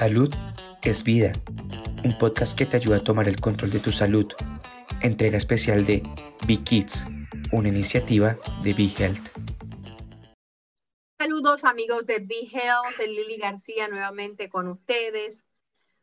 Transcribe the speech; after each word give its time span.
Salud 0.00 0.34
es 0.80 1.04
vida, 1.04 1.30
un 2.06 2.16
podcast 2.16 2.56
que 2.56 2.64
te 2.64 2.78
ayuda 2.78 2.96
a 2.96 3.04
tomar 3.04 3.28
el 3.28 3.38
control 3.38 3.70
de 3.70 3.80
tu 3.80 3.92
salud. 3.92 4.32
Entrega 5.02 5.36
especial 5.36 5.84
de 5.84 6.02
Be 6.48 6.56
Kids, 6.64 7.06
una 7.52 7.68
iniciativa 7.68 8.34
de 8.62 8.72
Be 8.72 8.88
Health. 8.96 9.28
Saludos 11.18 11.64
amigos 11.64 12.06
de 12.06 12.18
Be 12.18 12.48
Health, 12.50 12.96
de 12.96 13.08
Lili 13.08 13.36
García 13.36 13.88
nuevamente 13.88 14.48
con 14.48 14.68
ustedes. 14.68 15.42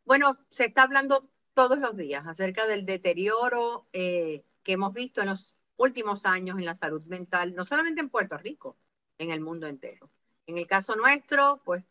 Bueno, 0.04 0.38
se 0.52 0.66
está 0.66 0.84
hablando 0.84 1.28
todos 1.54 1.80
los 1.80 1.96
días 1.96 2.24
acerca 2.24 2.68
del 2.68 2.86
deterioro 2.86 3.88
eh, 3.92 4.44
que 4.62 4.74
hemos 4.74 4.94
visto 4.94 5.22
en 5.22 5.30
los 5.30 5.56
últimos 5.76 6.24
años 6.24 6.56
en 6.56 6.66
la 6.66 6.76
salud 6.76 7.02
mental, 7.06 7.56
no 7.56 7.64
solamente 7.64 8.00
en 8.00 8.10
Puerto 8.10 8.38
Rico, 8.38 8.76
en 9.18 9.32
el 9.32 9.40
mundo 9.40 9.66
entero. 9.66 10.08
En 10.46 10.56
el 10.56 10.68
caso 10.68 10.94
nuestro, 10.94 11.60
pues 11.64 11.82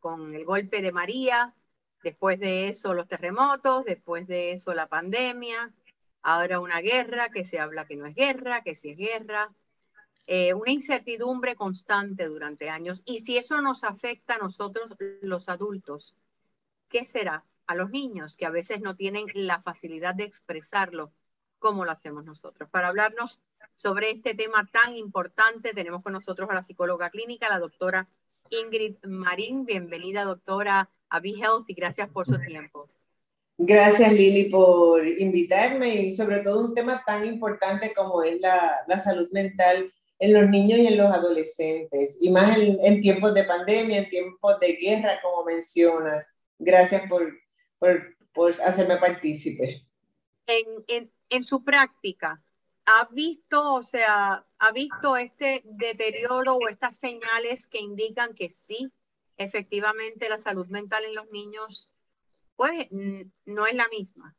con 0.00 0.34
el 0.34 0.44
golpe 0.44 0.82
de 0.82 0.92
María, 0.92 1.54
después 2.02 2.40
de 2.40 2.68
eso 2.68 2.94
los 2.94 3.06
terremotos, 3.06 3.84
después 3.84 4.26
de 4.26 4.52
eso 4.52 4.74
la 4.74 4.88
pandemia, 4.88 5.72
ahora 6.22 6.60
una 6.60 6.80
guerra 6.80 7.30
que 7.30 7.44
se 7.44 7.58
habla 7.58 7.86
que 7.86 7.96
no 7.96 8.06
es 8.06 8.14
guerra, 8.14 8.62
que 8.62 8.74
sí 8.74 8.90
es 8.90 8.96
guerra, 8.96 9.52
eh, 10.26 10.54
una 10.54 10.70
incertidumbre 10.70 11.56
constante 11.56 12.26
durante 12.26 12.70
años. 12.70 13.02
Y 13.04 13.20
si 13.20 13.36
eso 13.36 13.60
nos 13.60 13.84
afecta 13.84 14.34
a 14.34 14.38
nosotros 14.38 14.96
los 15.22 15.48
adultos, 15.48 16.14
¿qué 16.88 17.04
será? 17.04 17.44
A 17.66 17.74
los 17.74 17.90
niños 17.90 18.36
que 18.36 18.46
a 18.46 18.50
veces 18.50 18.80
no 18.80 18.96
tienen 18.96 19.26
la 19.34 19.62
facilidad 19.62 20.14
de 20.14 20.24
expresarlo 20.24 21.12
como 21.58 21.84
lo 21.84 21.92
hacemos 21.92 22.24
nosotros. 22.24 22.68
Para 22.70 22.88
hablarnos 22.88 23.40
sobre 23.74 24.10
este 24.10 24.34
tema 24.34 24.66
tan 24.66 24.96
importante, 24.96 25.72
tenemos 25.74 26.02
con 26.02 26.12
nosotros 26.12 26.48
a 26.50 26.54
la 26.54 26.62
psicóloga 26.62 27.10
clínica, 27.10 27.48
la 27.48 27.58
doctora 27.58 28.08
Ingrid 28.50 28.96
Marín. 29.04 29.64
Bienvenida, 29.64 30.24
doctora, 30.24 30.90
a 31.08 31.20
Be 31.20 31.30
Healthy. 31.30 31.74
Gracias 31.74 32.08
por 32.08 32.26
su 32.26 32.38
tiempo. 32.38 32.88
Gracias, 33.56 34.12
Lili, 34.12 34.44
por 34.44 35.06
invitarme 35.06 35.94
y 35.96 36.16
sobre 36.16 36.40
todo 36.40 36.64
un 36.64 36.74
tema 36.74 37.02
tan 37.06 37.26
importante 37.26 37.92
como 37.94 38.22
es 38.22 38.40
la, 38.40 38.80
la 38.88 38.98
salud 38.98 39.28
mental 39.32 39.92
en 40.18 40.32
los 40.34 40.48
niños 40.48 40.78
y 40.78 40.86
en 40.86 40.98
los 40.98 41.10
adolescentes, 41.10 42.18
y 42.20 42.30
más 42.30 42.56
en, 42.58 43.00
tiempos 43.00 43.32
de 43.32 43.44
pandemia, 43.44 43.98
en 43.98 44.10
tiempos 44.10 44.60
de 44.60 44.74
guerra, 44.74 45.18
como 45.22 45.44
mencionas. 45.44 46.26
Gracias 46.58 47.08
por, 47.08 47.32
por, 47.78 48.16
por 48.34 48.52
hacerme 48.62 48.98
partícipe. 48.98 49.86
En, 50.46 50.66
en, 50.88 51.12
en 51.30 51.42
su 51.42 51.64
práctica, 51.64 52.42
¿ha 52.90 53.08
visto, 53.12 53.74
o 53.74 53.82
sea, 53.82 54.44
ha 54.58 54.72
visto 54.72 55.16
este 55.16 55.62
deterioro 55.64 56.56
o 56.56 56.68
estas 56.68 56.96
señales 56.96 57.66
que 57.68 57.78
indican 57.78 58.34
que 58.34 58.50
sí, 58.50 58.90
efectivamente 59.36 60.28
la 60.28 60.38
salud 60.38 60.66
mental 60.66 61.04
en 61.04 61.14
los 61.14 61.30
niños, 61.30 61.94
pues 62.56 62.88
no 62.90 63.66
es 63.66 63.74
la 63.74 63.86
misma? 63.88 64.36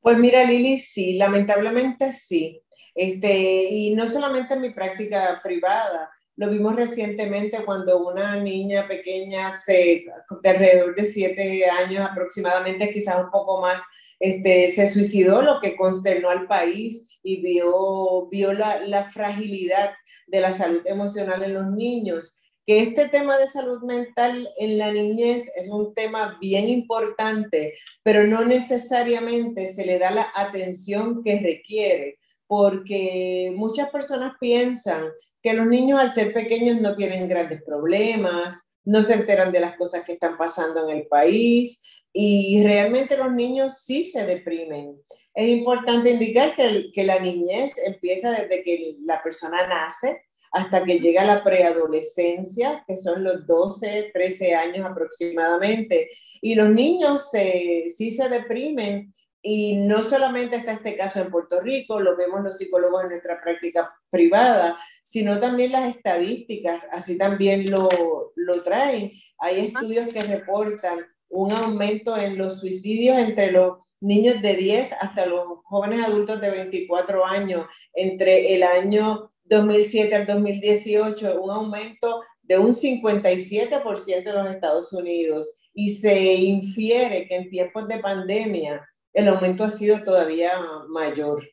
Pues 0.00 0.18
mira, 0.18 0.44
Lili, 0.44 0.78
sí, 0.78 1.16
lamentablemente 1.16 2.12
sí. 2.12 2.62
Este, 2.94 3.64
y 3.70 3.94
no 3.94 4.08
solamente 4.08 4.54
en 4.54 4.60
mi 4.60 4.70
práctica 4.70 5.40
privada, 5.42 6.10
lo 6.36 6.50
vimos 6.50 6.76
recientemente 6.76 7.64
cuando 7.64 8.06
una 8.06 8.36
niña 8.36 8.86
pequeña, 8.88 9.52
de 9.66 10.48
alrededor 10.48 10.94
de 10.94 11.04
siete 11.04 11.68
años 11.68 12.08
aproximadamente, 12.10 12.90
quizás 12.90 13.16
un 13.16 13.30
poco 13.30 13.60
más, 13.60 13.80
este, 14.18 14.70
se 14.70 14.88
suicidó, 14.88 15.42
lo 15.42 15.60
que 15.60 15.76
consternó 15.76 16.30
al 16.30 16.46
país 16.46 17.06
y 17.22 17.40
vio, 17.40 18.28
vio 18.30 18.52
la, 18.52 18.80
la 18.86 19.10
fragilidad 19.10 19.92
de 20.26 20.40
la 20.40 20.52
salud 20.52 20.82
emocional 20.86 21.42
en 21.42 21.54
los 21.54 21.70
niños. 21.70 22.38
Que 22.64 22.80
este 22.80 23.08
tema 23.08 23.38
de 23.38 23.46
salud 23.46 23.82
mental 23.82 24.48
en 24.58 24.78
la 24.78 24.90
niñez 24.90 25.50
es 25.54 25.68
un 25.68 25.94
tema 25.94 26.36
bien 26.40 26.68
importante, 26.68 27.74
pero 28.02 28.26
no 28.26 28.44
necesariamente 28.44 29.72
se 29.72 29.86
le 29.86 30.00
da 30.00 30.10
la 30.10 30.32
atención 30.34 31.22
que 31.22 31.38
requiere, 31.38 32.18
porque 32.48 33.52
muchas 33.54 33.90
personas 33.90 34.32
piensan 34.40 35.04
que 35.42 35.52
los 35.52 35.68
niños 35.68 36.00
al 36.00 36.12
ser 36.12 36.32
pequeños 36.32 36.80
no 36.80 36.96
tienen 36.96 37.28
grandes 37.28 37.62
problemas, 37.62 38.58
no 38.84 39.02
se 39.02 39.14
enteran 39.14 39.52
de 39.52 39.60
las 39.60 39.76
cosas 39.76 40.04
que 40.04 40.14
están 40.14 40.36
pasando 40.36 40.88
en 40.88 40.96
el 40.96 41.06
país 41.06 41.80
y 42.18 42.62
realmente 42.62 43.18
los 43.18 43.30
niños 43.30 43.82
sí 43.84 44.06
se 44.06 44.24
deprimen. 44.24 44.96
Es 45.34 45.48
importante 45.48 46.10
indicar 46.10 46.54
que, 46.54 46.90
que 46.90 47.04
la 47.04 47.18
niñez 47.18 47.74
empieza 47.84 48.30
desde 48.30 48.62
que 48.62 48.96
la 49.04 49.22
persona 49.22 49.66
nace 49.66 50.22
hasta 50.50 50.82
que 50.82 50.98
llega 50.98 51.26
la 51.26 51.44
preadolescencia, 51.44 52.82
que 52.86 52.96
son 52.96 53.22
los 53.22 53.46
12, 53.46 54.12
13 54.14 54.54
años 54.54 54.86
aproximadamente. 54.86 56.08
Y 56.40 56.54
los 56.54 56.70
niños 56.70 57.28
sí 57.30 58.10
se 58.10 58.28
deprimen 58.30 59.12
y 59.42 59.76
no 59.76 60.02
solamente 60.02 60.56
está 60.56 60.72
este 60.72 60.96
caso 60.96 61.20
en 61.20 61.30
Puerto 61.30 61.60
Rico, 61.60 62.00
lo 62.00 62.16
vemos 62.16 62.42
los 62.42 62.56
psicólogos 62.56 63.02
en 63.02 63.10
nuestra 63.10 63.42
práctica 63.42 63.94
privada, 64.08 64.78
sino 65.04 65.38
también 65.38 65.72
las 65.72 65.94
estadísticas, 65.94 66.82
así 66.90 67.18
también 67.18 67.70
lo, 67.70 68.32
lo 68.34 68.62
traen. 68.62 69.12
Hay 69.38 69.66
estudios 69.66 70.08
que 70.08 70.22
reportan 70.22 71.04
un 71.28 71.52
aumento 71.52 72.16
en 72.16 72.38
los 72.38 72.60
suicidios 72.60 73.18
entre 73.18 73.52
los 73.52 73.78
niños 74.00 74.40
de 74.42 74.56
10 74.56 74.92
hasta 75.00 75.26
los 75.26 75.60
jóvenes 75.64 76.06
adultos 76.06 76.40
de 76.40 76.50
24 76.50 77.24
años 77.24 77.66
entre 77.94 78.54
el 78.54 78.62
año 78.62 79.32
2007 79.44 80.14
al 80.14 80.26
2018, 80.26 81.40
un 81.40 81.50
aumento 81.50 82.22
de 82.42 82.58
un 82.58 82.74
57% 82.74 84.28
en 84.28 84.34
los 84.34 84.54
Estados 84.54 84.92
Unidos. 84.92 85.52
Y 85.72 85.96
se 85.96 86.34
infiere 86.34 87.28
que 87.28 87.36
en 87.36 87.50
tiempos 87.50 87.86
de 87.86 87.98
pandemia 87.98 88.88
el 89.12 89.28
aumento 89.28 89.64
ha 89.64 89.70
sido 89.70 90.02
todavía 90.02 90.52
mayor. 90.88 91.46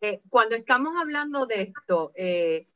Eh, 0.00 0.20
cuando 0.30 0.54
estamos 0.54 0.94
hablando 0.96 1.46
de 1.46 1.62
esto, 1.62 2.12
eh, 2.14 2.68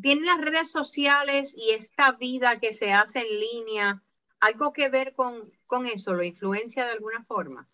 ¿tienen 0.00 0.26
las 0.26 0.40
redes 0.40 0.70
sociales 0.70 1.54
y 1.56 1.70
esta 1.70 2.12
vida 2.12 2.60
que 2.60 2.72
se 2.72 2.92
hace 2.92 3.20
en 3.20 3.40
línea 3.40 4.02
algo 4.40 4.72
que 4.72 4.88
ver 4.88 5.14
con, 5.14 5.52
con 5.66 5.86
eso? 5.86 6.14
¿Lo 6.14 6.22
influencia 6.22 6.84
de 6.84 6.92
alguna 6.92 7.24
forma? 7.24 7.68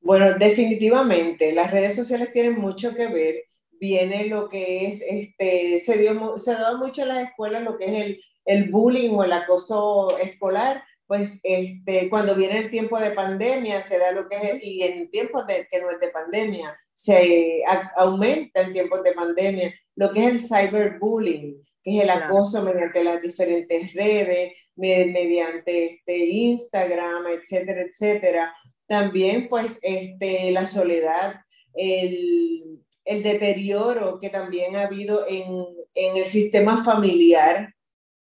Bueno, 0.00 0.34
definitivamente, 0.34 1.52
las 1.52 1.70
redes 1.70 1.96
sociales 1.96 2.32
tienen 2.32 2.58
mucho 2.60 2.94
que 2.94 3.08
ver. 3.08 3.44
Viene 3.72 4.26
lo 4.26 4.48
que 4.48 4.86
es, 4.86 5.02
este, 5.02 5.80
se, 5.80 5.98
dio, 5.98 6.38
se 6.38 6.52
da 6.52 6.76
mucho 6.76 7.02
en 7.02 7.08
las 7.08 7.28
escuelas 7.28 7.62
lo 7.62 7.76
que 7.76 7.84
es 7.84 8.06
el, 8.06 8.20
el 8.44 8.70
bullying 8.70 9.10
o 9.10 9.24
el 9.24 9.32
acoso 9.32 10.18
escolar, 10.18 10.84
pues 11.06 11.38
este, 11.42 12.08
cuando 12.08 12.34
viene 12.34 12.58
el 12.58 12.70
tiempo 12.70 12.98
de 12.98 13.10
pandemia, 13.10 13.82
se 13.82 13.98
da 13.98 14.10
lo 14.12 14.28
que 14.28 14.36
es, 14.36 14.64
y 14.64 14.82
en 14.82 15.10
tiempos 15.10 15.46
de, 15.46 15.66
que 15.70 15.80
no 15.80 15.90
es 15.90 16.00
de 16.00 16.08
pandemia, 16.08 16.78
se 16.92 17.62
aumenta 17.96 18.62
en 18.62 18.72
tiempos 18.72 19.02
de 19.02 19.12
pandemia, 19.12 19.74
lo 19.96 20.12
que 20.12 20.26
es 20.26 20.32
el 20.32 20.40
cyberbullying, 20.40 21.62
que 21.82 21.98
es 21.98 22.04
el 22.04 22.10
acoso 22.10 22.62
mediante 22.62 23.04
las 23.04 23.20
diferentes 23.20 23.92
redes, 23.92 24.52
mediante 24.76 25.84
este 25.86 26.16
Instagram, 26.16 27.26
etcétera, 27.28 27.82
etcétera. 27.82 28.54
También, 28.86 29.48
pues, 29.48 29.78
este, 29.82 30.50
la 30.50 30.66
soledad, 30.66 31.36
el, 31.74 32.80
el 33.04 33.22
deterioro 33.22 34.18
que 34.18 34.30
también 34.30 34.76
ha 34.76 34.82
habido 34.82 35.26
en, 35.28 35.66
en 35.94 36.16
el 36.16 36.24
sistema 36.24 36.84
familiar, 36.84 37.74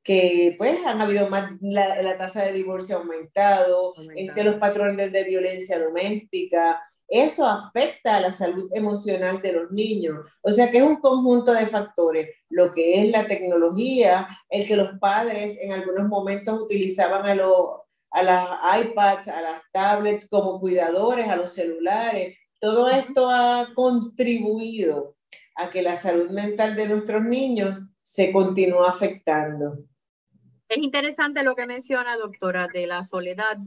que 0.03 0.55
pues 0.57 0.79
han 0.87 1.01
habido 1.01 1.29
más, 1.29 1.53
la, 1.61 2.01
la 2.03 2.17
tasa 2.17 2.45
de 2.45 2.53
divorcio 2.53 2.97
ha 2.97 3.01
aumentado, 3.01 3.95
Este, 4.17 4.45
los 4.45 4.57
patrones 4.57 5.13
de 5.13 5.25
violencia 5.25 5.79
doméstica, 5.79 6.81
eso 7.11 7.45
afecta 7.45 8.17
a 8.17 8.21
la 8.21 8.33
salud 8.33 8.71
emocional 8.73 9.43
de 9.43 9.53
los 9.53 9.73
niños. 9.73 10.31
O 10.43 10.53
sea 10.53 10.71
que 10.71 10.79
es 10.79 10.85
un 10.85 11.01
conjunto 11.01 11.53
de 11.53 11.67
factores, 11.67 12.37
lo 12.49 12.71
que 12.71 13.03
es 13.03 13.11
la 13.11 13.27
tecnología, 13.27 14.29
el 14.49 14.65
que 14.67 14.77
los 14.77 14.97
padres 15.01 15.59
en 15.61 15.73
algunos 15.73 16.09
momentos 16.09 16.61
utilizaban 16.61 17.27
a, 17.27 17.35
los 17.35 17.81
a 18.13 18.23
las 18.23 18.49
iPads, 18.85 19.27
a 19.27 19.43
las 19.43 19.63
tablets 19.73 20.29
como 20.29 20.61
cuidadores, 20.61 21.29
a 21.29 21.35
los 21.35 21.53
celulares. 21.53 22.39
Todo 22.61 22.89
esto 22.89 23.29
ha 23.29 23.69
contribuido 23.75 25.17
a 25.57 25.69
que 25.69 25.83
la 25.83 25.97
salud 25.97 26.31
mental 26.31 26.77
de 26.77 26.89
nuestros 26.89 27.25
niños 27.25 27.81
se 28.03 28.33
continúe 28.33 28.85
afectando. 28.85 29.79
Es 30.69 30.79
interesante 30.79 31.43
lo 31.43 31.57
que 31.57 31.67
menciona, 31.67 32.17
doctora, 32.17 32.69
de 32.69 32.87
la 32.87 33.03
soledad, 33.03 33.59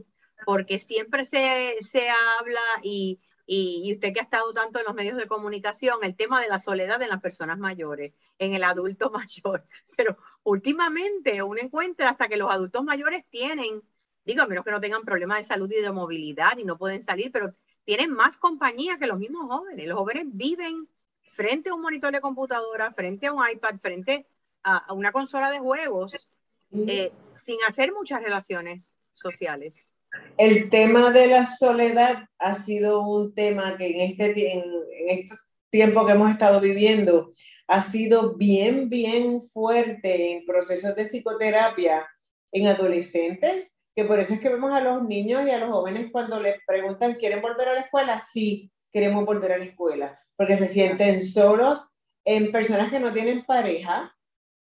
porque 0.46 0.78
siempre 0.78 1.26
se, 1.26 1.76
se 1.80 2.08
habla 2.08 2.60
y, 2.82 3.20
y, 3.46 3.92
usted 3.92 4.12
que 4.12 4.20
ha 4.20 4.22
estado 4.22 4.52
tanto 4.52 4.78
en 4.78 4.86
los 4.86 4.94
medios 4.94 5.16
de 5.16 5.26
comunicación, 5.26 5.98
el 6.02 6.16
tema 6.16 6.40
de 6.40 6.48
la 6.48 6.58
soledad 6.58 7.00
en 7.02 7.10
las 7.10 7.20
personas 7.20 7.58
mayores, 7.58 8.12
en 8.38 8.54
el 8.54 8.64
adulto 8.64 9.10
mayor. 9.10 9.66
Pero 9.96 10.16
últimamente 10.42 11.42
uno 11.42 11.60
encuentra 11.60 12.10
hasta 12.10 12.28
que 12.28 12.36
los 12.36 12.50
adultos 12.50 12.84
mayores 12.84 13.24
tienen, 13.30 13.82
digo, 14.24 14.42
a 14.42 14.46
menos 14.46 14.64
que 14.64 14.70
no 14.70 14.80
tengan 14.80 15.02
problemas 15.02 15.38
de 15.38 15.44
salud 15.44 15.70
y 15.70 15.80
de 15.80 15.92
movilidad 15.92 16.56
y 16.58 16.64
no 16.64 16.78
pueden 16.78 17.02
salir, 17.02 17.30
pero 17.32 17.54
tienen 17.84 18.12
más 18.12 18.36
compañía 18.36 18.98
que 18.98 19.06
los 19.06 19.18
mismos 19.18 19.46
jóvenes. 19.46 19.86
Los 19.86 19.98
jóvenes 19.98 20.24
viven 20.28 20.88
frente 21.30 21.70
a 21.70 21.74
un 21.74 21.82
monitor 21.82 22.12
de 22.12 22.20
computadora, 22.20 22.92
frente 22.92 23.26
a 23.26 23.32
un 23.32 23.46
iPad, 23.46 23.76
frente 23.78 24.26
a, 24.62 24.78
a 24.78 24.92
una 24.94 25.12
consola 25.12 25.50
de 25.50 25.58
juegos 25.58 26.28
eh, 26.74 27.12
sin 27.34 27.56
hacer 27.68 27.92
muchas 27.92 28.22
relaciones 28.22 28.96
sociales. 29.12 29.88
El 30.36 30.68
tema 30.68 31.10
de 31.10 31.28
la 31.28 31.46
soledad 31.46 32.24
ha 32.38 32.54
sido 32.54 33.02
un 33.02 33.34
tema 33.34 33.76
que 33.76 33.86
en 33.86 34.20
este, 34.20 35.28
tiempo 35.70 36.06
que 36.06 36.12
hemos 36.12 36.30
estado 36.30 36.60
viviendo 36.60 37.32
ha 37.66 37.82
sido 37.82 38.34
bien, 38.36 38.88
bien 38.88 39.42
fuerte 39.42 40.32
en 40.32 40.44
procesos 40.44 40.94
de 40.94 41.04
psicoterapia 41.04 42.06
en 42.52 42.66
adolescentes, 42.66 43.74
que 43.94 44.04
por 44.04 44.20
eso 44.20 44.34
es 44.34 44.40
que 44.40 44.50
vemos 44.50 44.72
a 44.72 44.80
los 44.80 45.02
niños 45.02 45.46
y 45.46 45.50
a 45.50 45.58
los 45.58 45.70
jóvenes 45.70 46.10
cuando 46.12 46.40
les 46.40 46.56
preguntan, 46.66 47.14
¿quieren 47.14 47.40
volver 47.40 47.68
a 47.68 47.74
la 47.74 47.80
escuela? 47.80 48.20
Sí, 48.32 48.70
queremos 48.92 49.24
volver 49.24 49.52
a 49.52 49.58
la 49.58 49.64
escuela, 49.64 50.18
porque 50.36 50.56
se 50.56 50.68
sienten 50.68 51.22
solos 51.22 51.88
en 52.24 52.52
personas 52.52 52.90
que 52.90 53.00
no 53.00 53.12
tienen 53.12 53.44
pareja. 53.44 54.14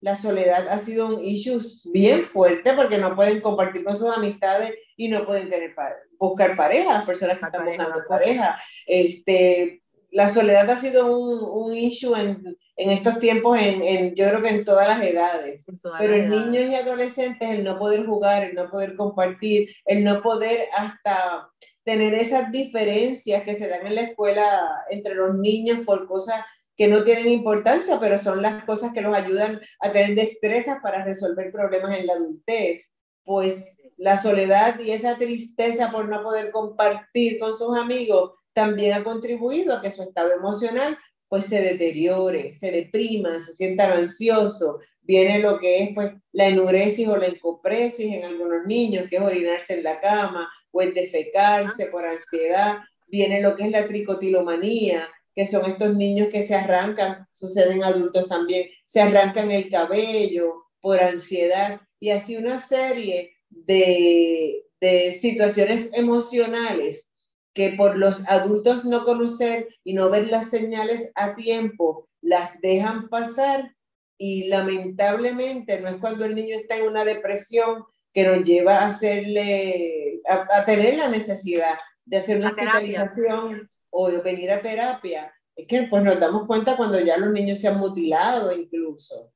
La 0.00 0.14
soledad 0.14 0.68
ha 0.68 0.78
sido 0.78 1.06
un 1.06 1.24
issue 1.24 1.60
bien 1.92 2.24
fuerte 2.24 2.72
porque 2.74 2.98
no 2.98 3.16
pueden 3.16 3.40
compartir 3.40 3.84
con 3.84 3.96
sus 3.96 4.14
amistades 4.14 4.74
y 4.96 5.08
no 5.08 5.24
pueden 5.24 5.48
tener 5.48 5.74
buscar 6.18 6.56
pareja, 6.56 6.92
las 6.92 7.06
personas 7.06 7.38
que 7.38 7.46
están 7.46 7.64
buscando 7.64 8.02
pareja. 8.08 8.60
Este, 8.86 9.82
la 10.10 10.28
soledad 10.28 10.68
ha 10.70 10.76
sido 10.76 11.14
un, 11.14 11.42
un 11.42 11.76
issue 11.76 12.14
en, 12.14 12.56
en, 12.76 12.90
estos 12.90 13.18
tiempos, 13.18 13.58
en, 13.58 13.82
en, 13.82 14.14
yo 14.14 14.28
creo 14.28 14.42
que 14.42 14.48
en 14.48 14.64
todas 14.64 14.88
las 14.88 15.02
edades. 15.02 15.66
Pero 15.98 16.14
en 16.14 16.30
niños 16.30 16.70
y 16.70 16.74
adolescentes, 16.74 17.50
el 17.50 17.64
no 17.64 17.78
poder 17.78 18.06
jugar, 18.06 18.44
el 18.44 18.54
no 18.54 18.70
poder 18.70 18.96
compartir, 18.96 19.74
el 19.84 20.04
no 20.04 20.22
poder 20.22 20.68
hasta 20.76 21.50
tener 21.84 22.14
esas 22.14 22.50
diferencias 22.50 23.44
que 23.44 23.54
se 23.54 23.68
dan 23.68 23.86
en 23.86 23.94
la 23.94 24.00
escuela 24.02 24.84
entre 24.90 25.14
los 25.14 25.36
niños 25.36 25.80
por 25.86 26.08
cosas 26.08 26.44
que 26.76 26.88
no 26.88 27.04
tienen 27.04 27.28
importancia, 27.28 27.98
pero 27.98 28.18
son 28.18 28.42
las 28.42 28.64
cosas 28.64 28.92
que 28.92 29.00
los 29.00 29.14
ayudan 29.14 29.60
a 29.80 29.92
tener 29.92 30.14
destrezas 30.14 30.78
para 30.82 31.04
resolver 31.04 31.50
problemas 31.50 31.98
en 31.98 32.06
la 32.06 32.14
adultez. 32.14 32.90
Pues 33.24 33.64
la 33.96 34.20
soledad 34.20 34.78
y 34.78 34.90
esa 34.90 35.16
tristeza 35.16 35.90
por 35.90 36.08
no 36.08 36.22
poder 36.22 36.50
compartir 36.50 37.38
con 37.38 37.56
sus 37.56 37.76
amigos 37.76 38.32
también 38.52 38.92
ha 38.92 39.04
contribuido 39.04 39.74
a 39.74 39.80
que 39.80 39.90
su 39.90 40.02
estado 40.02 40.32
emocional 40.32 40.98
pues 41.28 41.46
se 41.46 41.60
deteriore, 41.60 42.54
se 42.54 42.70
deprima, 42.70 43.44
se 43.44 43.54
sienta 43.54 43.92
ansioso. 43.92 44.80
Viene 45.02 45.40
lo 45.40 45.58
que 45.58 45.82
es 45.82 45.94
pues 45.94 46.12
la 46.32 46.48
enuresis 46.48 47.08
o 47.08 47.16
la 47.16 47.26
encopresis 47.26 48.12
en 48.12 48.24
algunos 48.24 48.64
niños, 48.66 49.08
que 49.08 49.16
es 49.16 49.22
orinarse 49.22 49.74
en 49.74 49.82
la 49.82 50.00
cama 50.00 50.48
o 50.70 50.82
el 50.82 50.94
defecarse 50.94 51.86
por 51.86 52.04
ansiedad. 52.04 52.78
Viene 53.08 53.40
lo 53.40 53.56
que 53.56 53.64
es 53.64 53.70
la 53.70 53.86
tricotilomanía, 53.86 55.08
que 55.36 55.46
son 55.46 55.66
estos 55.66 55.94
niños 55.94 56.28
que 56.32 56.42
se 56.42 56.54
arrancan, 56.54 57.28
suceden 57.30 57.84
adultos 57.84 58.26
también, 58.26 58.70
se 58.86 59.02
arrancan 59.02 59.50
el 59.50 59.68
cabello 59.68 60.64
por 60.80 60.98
ansiedad 61.00 61.82
y 62.00 62.10
así 62.10 62.36
una 62.36 62.58
serie 62.60 63.34
de, 63.50 64.64
de 64.80 65.12
situaciones 65.12 65.90
emocionales 65.92 67.10
que 67.52 67.70
por 67.70 67.98
los 67.98 68.26
adultos 68.28 68.86
no 68.86 69.04
conocer 69.04 69.68
y 69.84 69.92
no 69.92 70.08
ver 70.08 70.28
las 70.28 70.50
señales 70.50 71.10
a 71.14 71.34
tiempo, 71.34 72.08
las 72.22 72.58
dejan 72.62 73.08
pasar 73.10 73.74
y 74.18 74.48
lamentablemente 74.48 75.80
no 75.80 75.88
es 75.88 75.96
cuando 75.96 76.24
el 76.24 76.34
niño 76.34 76.56
está 76.56 76.76
en 76.76 76.86
una 76.86 77.04
depresión 77.04 77.84
que 78.12 78.24
nos 78.24 78.42
lleva 78.42 78.78
a 78.78 78.86
hacerle, 78.86 80.22
a, 80.26 80.64
tener 80.64 80.96
la 80.96 81.08
necesidad 81.08 81.78
de 82.06 82.16
hacer 82.16 82.38
una 82.38 82.48
hospitalización 82.48 83.70
o 83.90 84.10
de 84.10 84.18
venir 84.18 84.50
a 84.50 84.60
terapia. 84.60 85.32
Es 85.54 85.66
que 85.66 85.84
pues 85.84 86.02
nos 86.02 86.20
damos 86.20 86.46
cuenta 86.46 86.76
cuando 86.76 87.00
ya 87.00 87.16
los 87.16 87.30
niños 87.30 87.58
se 87.58 87.68
han 87.68 87.78
mutilado 87.78 88.52
incluso. 88.52 89.32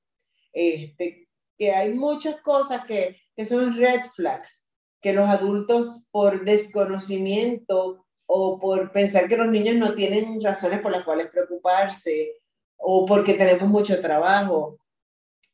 Este, 0.52 1.28
que 1.56 1.72
hay 1.72 1.92
muchas 1.94 2.40
cosas 2.40 2.84
que, 2.86 3.16
que 3.36 3.44
son 3.44 3.76
red 3.76 4.00
flags, 4.14 4.66
que 5.00 5.12
los 5.12 5.28
adultos 5.28 6.02
por 6.10 6.44
desconocimiento 6.44 8.06
o 8.26 8.58
por 8.58 8.92
pensar 8.92 9.28
que 9.28 9.36
los 9.36 9.48
niños 9.48 9.76
no 9.76 9.94
tienen 9.94 10.40
razones 10.42 10.80
por 10.80 10.92
las 10.92 11.04
cuales 11.04 11.30
preocuparse, 11.30 12.34
o 12.76 13.04
porque 13.04 13.34
tenemos 13.34 13.68
mucho 13.68 14.00
trabajo, 14.00 14.78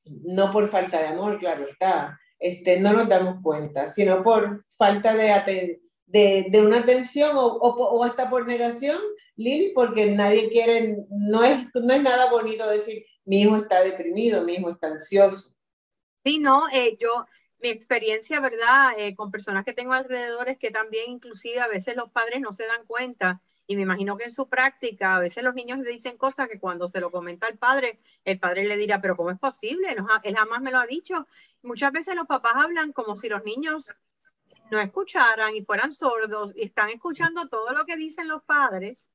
no 0.04 0.52
por 0.52 0.68
falta 0.70 1.00
de 1.00 1.08
amor, 1.08 1.38
claro 1.38 1.66
está, 1.68 2.18
este, 2.38 2.78
no 2.78 2.92
nos 2.92 3.08
damos 3.08 3.42
cuenta, 3.42 3.88
sino 3.88 4.22
por 4.22 4.64
falta 4.76 5.14
de, 5.14 5.80
de, 6.06 6.46
de, 6.50 6.64
una 6.64 6.78
atención 6.78 7.36
o, 7.36 7.46
o, 7.46 8.04
hasta 8.04 8.30
por 8.30 8.46
negación, 8.46 8.98
Lili, 9.36 9.72
porque 9.74 10.10
nadie 10.10 10.48
quiere, 10.48 10.96
no 11.10 11.42
es, 11.44 11.66
no 11.74 11.92
es 11.92 12.02
nada 12.02 12.30
bonito 12.30 12.68
decir, 12.68 13.04
mi 13.24 13.42
hijo 13.42 13.56
está 13.56 13.82
deprimido, 13.82 14.42
mi 14.44 14.54
hijo 14.54 14.70
está 14.70 14.88
ansioso. 14.88 15.52
Sí, 16.24 16.38
no, 16.38 16.68
eh, 16.72 16.96
yo, 16.98 17.26
mi 17.60 17.68
experiencia, 17.68 18.40
¿verdad? 18.40 18.92
Eh, 18.98 19.14
con 19.14 19.30
personas 19.30 19.64
que 19.64 19.72
tengo 19.72 19.92
alrededor 19.92 20.48
es 20.48 20.58
que 20.58 20.70
también 20.70 21.10
inclusive 21.10 21.60
a 21.60 21.68
veces 21.68 21.96
los 21.96 22.10
padres 22.10 22.40
no 22.40 22.52
se 22.52 22.66
dan 22.66 22.86
cuenta 22.86 23.42
y 23.66 23.76
me 23.76 23.82
imagino 23.82 24.16
que 24.16 24.24
en 24.24 24.32
su 24.32 24.48
práctica 24.48 25.16
a 25.16 25.20
veces 25.20 25.42
los 25.42 25.54
niños 25.54 25.78
le 25.80 25.90
dicen 25.90 26.16
cosas 26.16 26.48
que 26.48 26.60
cuando 26.60 26.86
se 26.86 27.00
lo 27.00 27.10
comenta 27.10 27.48
al 27.48 27.58
padre, 27.58 27.98
el 28.24 28.38
padre 28.38 28.64
le 28.64 28.76
dirá, 28.76 29.00
pero 29.00 29.16
¿cómo 29.16 29.30
es 29.30 29.38
posible? 29.38 29.88
Él 30.22 30.36
jamás 30.36 30.62
me 30.62 30.70
lo 30.70 30.78
ha 30.78 30.86
dicho. 30.86 31.26
Muchas 31.62 31.90
veces 31.90 32.14
los 32.14 32.26
papás 32.26 32.54
hablan 32.56 32.92
como 32.92 33.16
si 33.16 33.28
los 33.28 33.42
niños 33.42 33.96
no 34.70 34.80
escucharan 34.80 35.54
y 35.56 35.62
fueran 35.62 35.92
sordos 35.92 36.52
y 36.56 36.64
están 36.64 36.90
escuchando 36.90 37.48
todo 37.48 37.72
lo 37.72 37.84
que 37.84 37.96
dicen 37.96 38.28
los 38.28 38.42
padres, 38.42 39.10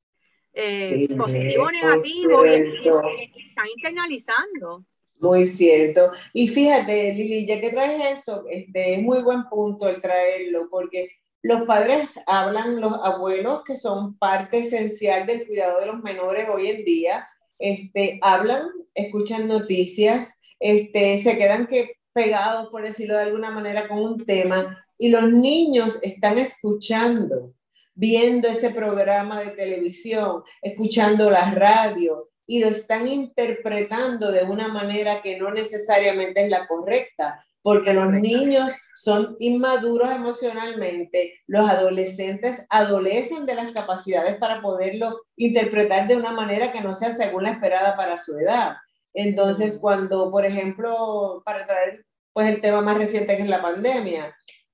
eh, 0.52 1.08
positivo 1.16 1.64
o 1.64 1.70
negativo, 1.70 2.46
y, 2.46 2.50
están 2.50 3.66
internalizando. 3.74 4.84
Muy 5.18 5.44
cierto. 5.44 6.10
Y 6.32 6.48
fíjate, 6.48 7.12
Lili, 7.14 7.46
ya 7.46 7.60
que 7.60 7.70
traes 7.70 8.20
eso, 8.20 8.44
este, 8.50 8.94
es 8.94 9.02
muy 9.02 9.22
buen 9.22 9.48
punto 9.48 9.88
el 9.88 10.00
traerlo, 10.00 10.68
porque 10.68 11.10
los 11.42 11.62
padres 11.62 12.10
hablan, 12.26 12.80
los 12.80 12.94
abuelos, 13.04 13.62
que 13.64 13.76
son 13.76 14.18
parte 14.18 14.60
esencial 14.60 15.26
del 15.26 15.46
cuidado 15.46 15.80
de 15.80 15.86
los 15.86 16.02
menores 16.02 16.48
hoy 16.48 16.68
en 16.68 16.84
día, 16.84 17.28
este, 17.58 18.18
hablan, 18.22 18.68
escuchan 18.94 19.46
noticias, 19.46 20.38
este, 20.58 21.18
se 21.18 21.38
quedan 21.38 21.66
que 21.66 21.96
pegados, 22.12 22.68
por 22.70 22.82
decirlo 22.82 23.16
de 23.16 23.22
alguna 23.22 23.50
manera, 23.50 23.88
con 23.88 23.98
un 23.98 24.24
tema, 24.24 24.84
y 25.02 25.08
los 25.08 25.32
niños 25.32 25.98
están 26.02 26.38
escuchando, 26.38 27.54
viendo 27.92 28.46
ese 28.46 28.70
programa 28.70 29.40
de 29.40 29.50
televisión, 29.50 30.44
escuchando 30.62 31.28
la 31.28 31.50
radio, 31.50 32.28
y 32.46 32.60
lo 32.60 32.68
están 32.68 33.08
interpretando 33.08 34.30
de 34.30 34.44
una 34.44 34.68
manera 34.68 35.20
que 35.20 35.36
no 35.40 35.50
necesariamente 35.50 36.44
es 36.44 36.50
la 36.50 36.68
correcta, 36.68 37.44
porque 37.62 37.92
los 37.92 38.12
niños 38.12 38.70
son 38.94 39.34
inmaduros 39.40 40.08
emocionalmente, 40.12 41.34
los 41.48 41.68
adolescentes 41.68 42.64
adolecen 42.70 43.44
de 43.44 43.56
las 43.56 43.72
capacidades 43.72 44.36
para 44.36 44.62
poderlo 44.62 45.22
interpretar 45.34 46.06
de 46.06 46.14
una 46.14 46.30
manera 46.30 46.70
que 46.70 46.80
no 46.80 46.94
sea 46.94 47.10
según 47.10 47.42
la 47.42 47.50
esperada 47.50 47.96
para 47.96 48.18
su 48.18 48.38
edad. 48.38 48.76
Entonces, 49.14 49.80
cuando, 49.80 50.30
por 50.30 50.46
ejemplo, 50.46 51.42
para 51.44 51.66
traer 51.66 52.06
pues 52.32 52.46
el 52.48 52.60
tema 52.60 52.82
más 52.82 52.96
reciente 52.96 53.36
que 53.36 53.42
es 53.42 53.48
la 53.48 53.60
pandemia, 53.60 54.32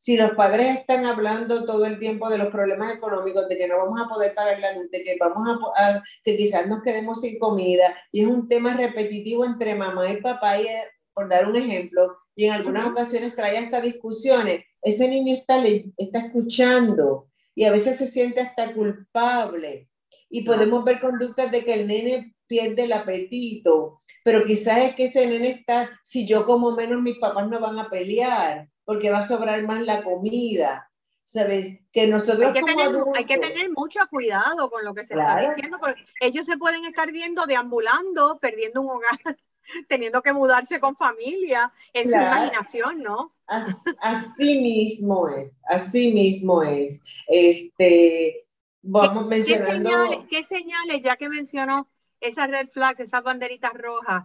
si 0.08 0.16
los 0.16 0.30
padres 0.30 0.78
están 0.78 1.04
hablando 1.04 1.66
todo 1.66 1.84
el 1.84 1.98
tiempo 1.98 2.30
de 2.30 2.38
los 2.38 2.48
problemas 2.48 2.96
económicos, 2.96 3.46
de 3.46 3.58
que 3.58 3.68
no 3.68 3.76
vamos 3.76 4.00
a 4.00 4.08
poder 4.08 4.34
pagar 4.34 4.58
la 4.58 4.72
luz, 4.72 4.90
de 4.90 5.02
que 5.02 5.18
vamos 5.20 5.46
a, 5.76 6.02
que 6.24 6.34
quizás 6.34 6.66
nos 6.66 6.82
quedemos 6.82 7.20
sin 7.20 7.38
comida, 7.38 7.94
y 8.10 8.22
es 8.22 8.26
un 8.26 8.48
tema 8.48 8.72
repetitivo 8.72 9.44
entre 9.44 9.74
mamá 9.74 10.10
y 10.10 10.22
papá, 10.22 10.58
y, 10.62 10.66
por 11.12 11.28
dar 11.28 11.46
un 11.46 11.56
ejemplo, 11.56 12.16
y 12.34 12.46
en 12.46 12.54
algunas 12.54 12.86
ocasiones 12.86 13.36
trae 13.36 13.58
hasta 13.58 13.82
discusiones, 13.82 14.64
ese 14.80 15.08
niño 15.08 15.34
está, 15.34 15.62
está 15.98 16.20
escuchando 16.20 17.28
y 17.54 17.64
a 17.64 17.70
veces 17.70 17.98
se 17.98 18.06
siente 18.06 18.40
hasta 18.40 18.72
culpable. 18.72 19.90
Y 20.30 20.40
podemos 20.40 20.84
ver 20.84 21.00
conductas 21.00 21.50
de 21.50 21.66
que 21.66 21.74
el 21.74 21.86
nene 21.86 22.34
pierde 22.46 22.84
el 22.84 22.94
apetito, 22.94 23.98
pero 24.24 24.46
quizás 24.46 24.78
es 24.78 24.94
que 24.94 25.04
ese 25.04 25.26
nene 25.26 25.50
está, 25.50 25.90
si 26.02 26.26
yo 26.26 26.46
como 26.46 26.70
menos, 26.70 27.02
mis 27.02 27.18
papás 27.18 27.46
no 27.46 27.60
van 27.60 27.78
a 27.78 27.90
pelear 27.90 28.68
porque 28.88 29.10
va 29.10 29.18
a 29.18 29.28
sobrar 29.28 29.62
más 29.64 29.82
la 29.82 30.02
comida. 30.02 30.90
¿Sabes? 31.26 31.80
Que 31.92 32.06
nosotros 32.06 32.46
hay 32.46 32.52
que, 32.54 32.62
tener, 32.62 32.88
hay 33.14 33.24
que 33.26 33.36
tener 33.36 33.70
mucho 33.76 34.00
cuidado 34.08 34.70
con 34.70 34.82
lo 34.82 34.94
que 34.94 35.04
se 35.04 35.12
está 35.12 35.40
diciendo, 35.40 35.76
porque 35.78 36.02
ellos 36.22 36.46
se 36.46 36.56
pueden 36.56 36.86
estar 36.86 37.12
viendo 37.12 37.44
deambulando, 37.44 38.38
perdiendo 38.38 38.80
un 38.80 38.88
hogar, 38.92 39.36
teniendo 39.90 40.22
que 40.22 40.32
mudarse 40.32 40.80
con 40.80 40.96
familia, 40.96 41.70
en 41.92 42.08
su 42.08 42.14
imaginación, 42.14 43.02
¿no? 43.02 43.34
Así, 43.46 44.58
mismo 44.62 45.28
es, 45.28 45.52
así 45.68 46.10
mismo 46.10 46.62
es. 46.62 47.02
Este, 47.26 48.46
vamos 48.80 49.24
¿Qué, 49.24 49.28
mencionando... 49.28 49.90
¿qué 49.90 49.96
señales, 49.96 50.26
¿Qué 50.30 50.44
señales, 50.44 51.00
ya 51.02 51.16
que 51.16 51.28
mencionó 51.28 51.90
esas 52.20 52.50
red 52.50 52.70
flags, 52.70 53.00
esas 53.00 53.22
banderitas 53.22 53.74
rojas, 53.74 54.24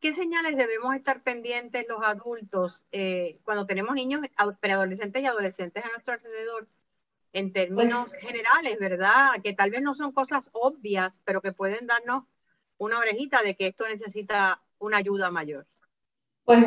¿Qué 0.00 0.14
señales 0.14 0.56
debemos 0.56 0.94
estar 0.94 1.22
pendientes 1.22 1.86
los 1.86 2.00
adultos 2.02 2.86
eh, 2.90 3.38
cuando 3.44 3.66
tenemos 3.66 3.94
niños, 3.94 4.22
preadolescentes 4.58 5.22
y 5.22 5.26
adolescentes 5.26 5.84
a 5.84 5.88
nuestro 5.88 6.14
alrededor? 6.14 6.66
En 7.32 7.52
términos 7.52 8.10
pues, 8.10 8.26
generales, 8.26 8.78
¿verdad? 8.80 9.40
Que 9.44 9.52
tal 9.52 9.70
vez 9.70 9.82
no 9.82 9.94
son 9.94 10.10
cosas 10.10 10.50
obvias, 10.52 11.20
pero 11.24 11.40
que 11.40 11.52
pueden 11.52 11.86
darnos 11.86 12.24
una 12.78 12.98
orejita 12.98 13.42
de 13.42 13.54
que 13.54 13.68
esto 13.68 13.86
necesita 13.86 14.62
una 14.78 14.96
ayuda 14.96 15.30
mayor. 15.30 15.66
Pues 16.44 16.60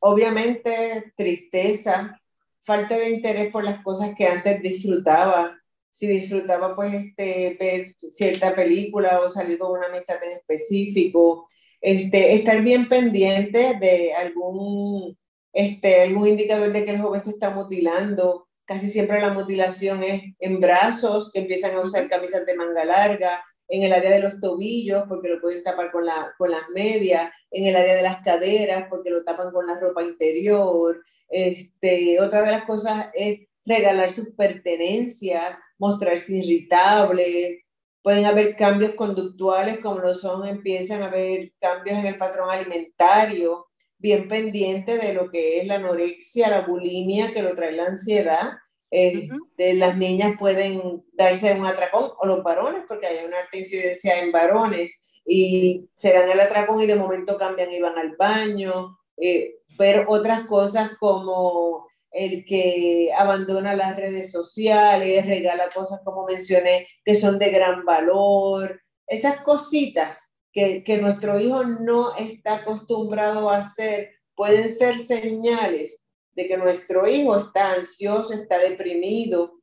obviamente 0.00 1.14
tristeza, 1.16 2.20
falta 2.64 2.96
de 2.96 3.10
interés 3.10 3.52
por 3.52 3.64
las 3.64 3.82
cosas 3.84 4.10
que 4.16 4.26
antes 4.26 4.60
disfrutaba. 4.60 5.56
Si 5.92 6.06
disfrutaba, 6.06 6.74
pues, 6.74 6.92
este, 6.92 7.56
ver 7.58 7.94
cierta 8.12 8.54
película 8.54 9.20
o 9.20 9.28
salir 9.28 9.58
con 9.58 9.78
una 9.78 9.86
amistad 9.86 10.22
en 10.24 10.32
específico. 10.32 11.48
Este, 11.80 12.34
estar 12.34 12.60
bien 12.62 12.88
pendiente 12.88 13.74
de 13.80 14.12
algún, 14.12 15.16
este, 15.52 16.02
algún 16.02 16.28
indicador 16.28 16.72
de 16.72 16.84
que 16.84 16.90
el 16.90 17.00
joven 17.00 17.22
se 17.22 17.30
está 17.30 17.50
mutilando. 17.50 18.48
Casi 18.64 18.90
siempre 18.90 19.20
la 19.20 19.32
mutilación 19.32 20.02
es 20.02 20.22
en 20.38 20.60
brazos, 20.60 21.32
que 21.32 21.40
empiezan 21.40 21.74
a 21.74 21.80
usar 21.80 22.08
camisas 22.08 22.46
de 22.46 22.56
manga 22.56 22.84
larga, 22.84 23.42
en 23.68 23.84
el 23.84 23.92
área 23.92 24.10
de 24.10 24.20
los 24.20 24.40
tobillos, 24.40 25.04
porque 25.08 25.28
lo 25.28 25.40
pueden 25.40 25.62
tapar 25.62 25.90
con, 25.92 26.04
la, 26.04 26.34
con 26.36 26.50
las 26.50 26.68
medias, 26.74 27.30
en 27.50 27.66
el 27.66 27.76
área 27.76 27.94
de 27.94 28.02
las 28.02 28.20
caderas, 28.22 28.86
porque 28.90 29.10
lo 29.10 29.24
tapan 29.24 29.52
con 29.52 29.66
la 29.66 29.78
ropa 29.78 30.02
interior. 30.02 31.02
Este, 31.28 32.20
otra 32.20 32.42
de 32.42 32.50
las 32.50 32.64
cosas 32.64 33.06
es 33.14 33.40
regalar 33.64 34.10
sus 34.10 34.30
pertenencias, 34.34 35.56
mostrarse 35.78 36.34
irritables. 36.34 37.62
Pueden 38.02 38.24
haber 38.24 38.56
cambios 38.56 38.94
conductuales, 38.94 39.80
como 39.80 40.00
lo 40.00 40.14
son, 40.14 40.46
empiezan 40.46 41.02
a 41.02 41.06
haber 41.06 41.52
cambios 41.60 41.98
en 41.98 42.06
el 42.06 42.18
patrón 42.18 42.50
alimentario, 42.50 43.66
bien 43.98 44.28
pendiente 44.28 44.96
de 44.96 45.12
lo 45.12 45.30
que 45.30 45.60
es 45.60 45.66
la 45.66 45.76
anorexia, 45.76 46.48
la 46.48 46.62
bulimia, 46.62 47.32
que 47.32 47.42
lo 47.42 47.54
trae 47.54 47.72
la 47.72 47.86
ansiedad 47.86 48.52
eh, 48.92 49.28
de 49.56 49.74
las 49.74 49.96
niñas 49.96 50.34
pueden 50.38 51.04
darse 51.12 51.52
un 51.54 51.66
atracón 51.66 52.10
o 52.18 52.26
los 52.26 52.42
varones, 52.42 52.82
porque 52.88 53.06
hay 53.06 53.24
una 53.24 53.38
alta 53.38 53.56
incidencia 53.56 54.20
en 54.20 54.32
varones 54.32 55.00
y 55.24 55.88
se 55.96 56.12
dan 56.12 56.28
el 56.28 56.40
atracón 56.40 56.80
y 56.80 56.86
de 56.86 56.96
momento 56.96 57.36
cambian 57.36 57.72
y 57.72 57.80
van 57.80 57.96
al 57.98 58.16
baño, 58.16 58.98
eh, 59.16 59.58
pero 59.78 60.06
otras 60.08 60.46
cosas 60.46 60.90
como 60.98 61.86
el 62.10 62.44
que 62.44 63.10
abandona 63.16 63.74
las 63.74 63.96
redes 63.96 64.32
sociales, 64.32 65.26
regala 65.26 65.68
cosas 65.74 66.00
como 66.04 66.26
mencioné 66.26 66.88
que 67.04 67.14
son 67.14 67.38
de 67.38 67.50
gran 67.50 67.84
valor, 67.84 68.80
esas 69.06 69.40
cositas 69.42 70.28
que, 70.52 70.82
que 70.82 70.98
nuestro 70.98 71.38
hijo 71.38 71.64
no 71.64 72.16
está 72.16 72.56
acostumbrado 72.56 73.50
a 73.50 73.58
hacer 73.58 74.10
pueden 74.34 74.72
ser 74.72 74.98
señales 74.98 76.02
de 76.32 76.48
que 76.48 76.56
nuestro 76.56 77.06
hijo 77.06 77.36
está 77.36 77.72
ansioso, 77.72 78.32
está 78.32 78.58
deprimido, 78.58 79.60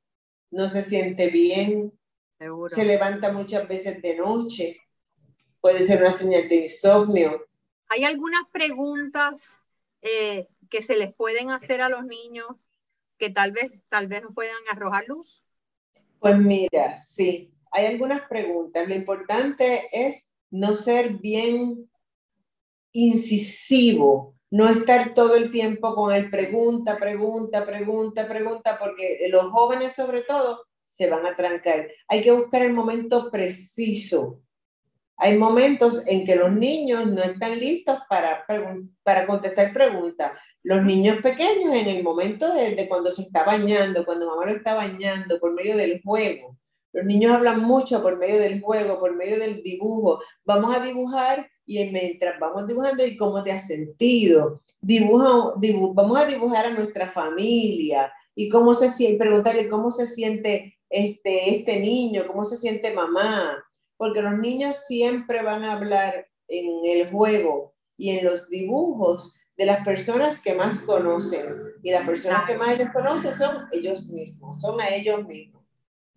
no 0.52 0.70
se 0.70 0.84
siente 0.84 1.28
bien, 1.30 1.92
se 2.70 2.86
levanta 2.86 3.32
muchas 3.32 3.68
veces 3.68 4.02
de 4.02 4.16
noche, 4.16 4.78
puede 5.60 5.86
ser 5.86 6.02
una 6.02 6.12
señal 6.12 6.48
de 6.48 6.56
insomnio. 6.56 7.48
¿Hay 7.88 8.04
algunas 8.04 8.48
preguntas 8.52 9.62
eh, 10.02 10.48
que 10.70 10.82
se 10.82 10.96
les 10.96 11.14
pueden 11.14 11.52
hacer 11.52 11.82
a 11.82 11.90
los 11.90 12.06
niños 12.06 12.48
que 13.18 13.30
tal 13.30 13.52
vez, 13.52 13.84
tal 13.90 14.08
vez 14.08 14.24
nos 14.24 14.34
puedan 14.34 14.56
arrojar 14.72 15.06
luz? 15.08 15.44
Pues 16.20 16.38
mira, 16.38 16.96
sí, 16.96 17.54
hay 17.72 17.86
algunas 17.86 18.28
preguntas. 18.28 18.88
Lo 18.88 18.96
importante 18.96 19.90
es 19.92 20.28
no 20.50 20.76
ser 20.76 21.14
bien 21.14 21.90
incisivo 22.92 24.38
no 24.50 24.70
estar 24.70 25.14
todo 25.14 25.36
el 25.36 25.52
tiempo 25.52 25.94
con 25.94 26.14
el 26.14 26.30
pregunta, 26.30 26.98
pregunta, 26.98 27.66
pregunta, 27.66 28.28
pregunta, 28.28 28.80
porque 28.80 29.28
los 29.30 29.52
jóvenes 29.52 29.94
sobre 29.94 30.22
todo 30.22 30.66
se 30.86 31.10
van 31.10 31.26
a 31.26 31.36
trancar. 31.36 31.88
Hay 32.08 32.24
que 32.24 32.32
buscar 32.32 32.62
el 32.62 32.74
momento 32.74 33.30
preciso. 33.30 34.42
Hay 35.18 35.38
momentos 35.38 36.04
en 36.06 36.26
que 36.26 36.36
los 36.36 36.52
niños 36.52 37.08
no 37.08 37.24
están 37.24 37.60
listos 37.60 37.98
para, 38.08 38.46
para 39.04 39.26
contestar 39.26 39.74
preguntas. 39.74 40.32
Los 40.62 40.84
niños 40.84 41.18
pequeños 41.24 41.74
en 41.74 41.88
el 41.88 42.04
momento 42.04 42.54
de, 42.54 42.88
cuando 42.88 43.10
se 43.10 43.24
está 43.24 43.44
bañando, 43.44 44.06
cuando 44.06 44.28
mamá 44.28 44.46
lo 44.46 44.52
está 44.52 44.76
bañando, 44.76 45.40
por 45.40 45.54
medio 45.54 45.76
del 45.76 46.02
juego. 46.04 46.58
Los 46.94 47.06
niños 47.06 47.34
hablan 47.34 47.62
mucho 47.62 48.02
por 48.04 48.18
medio 48.18 48.40
del 48.40 48.62
juego, 48.62 49.00
por 49.00 49.16
medio 49.16 49.40
del 49.40 49.64
dibujo. 49.64 50.20
Vamos 50.46 50.76
a 50.76 50.84
dibujar 50.84 51.50
y 51.66 51.84
mientras 51.86 52.40
vamos 52.40 52.68
dibujando 52.68 53.06
y 53.06 53.18
cómo 53.18 53.44
te 53.44 53.52
has 53.52 53.66
sentido. 53.66 54.62
Dibuja, 54.80 55.54
vamos 55.94 56.20
a 56.20 56.26
dibujar 56.26 56.68
a 56.68 56.72
nuestra 56.72 57.10
familia 57.10 58.12
y 58.36 58.50
cómo 58.50 58.76
se 58.76 58.90
siente, 58.90 59.18
preguntarle 59.18 59.68
cómo 59.68 59.92
se 59.92 60.06
siente 60.06 60.78
este, 60.90 61.56
este 61.56 61.80
niño, 61.80 62.26
cómo 62.28 62.46
se 62.46 62.56
siente 62.56 62.94
mamá, 62.94 63.64
porque 63.98 64.22
los 64.22 64.38
niños 64.38 64.78
siempre 64.88 65.42
van 65.42 65.64
a 65.64 65.74
hablar 65.74 66.28
en 66.48 66.86
el 66.86 67.12
juego 67.12 67.74
y 67.98 68.12
en 68.12 68.26
los 68.26 68.48
dibujos 68.50 69.36
de 69.58 69.66
las 69.66 69.84
personas 69.84 70.42
que 70.42 70.54
más 70.54 70.80
conocen. 70.82 71.56
Y 71.84 71.92
las 71.92 72.06
personas 72.06 72.46
que 72.46 72.56
más 72.56 72.76
ellos 72.76 72.90
conocen 72.94 73.34
son 73.34 73.68
ellos 73.72 74.08
mismos, 74.08 74.62
son 74.62 74.80
a 74.80 74.90
ellos 74.90 75.28
mismos, 75.28 75.64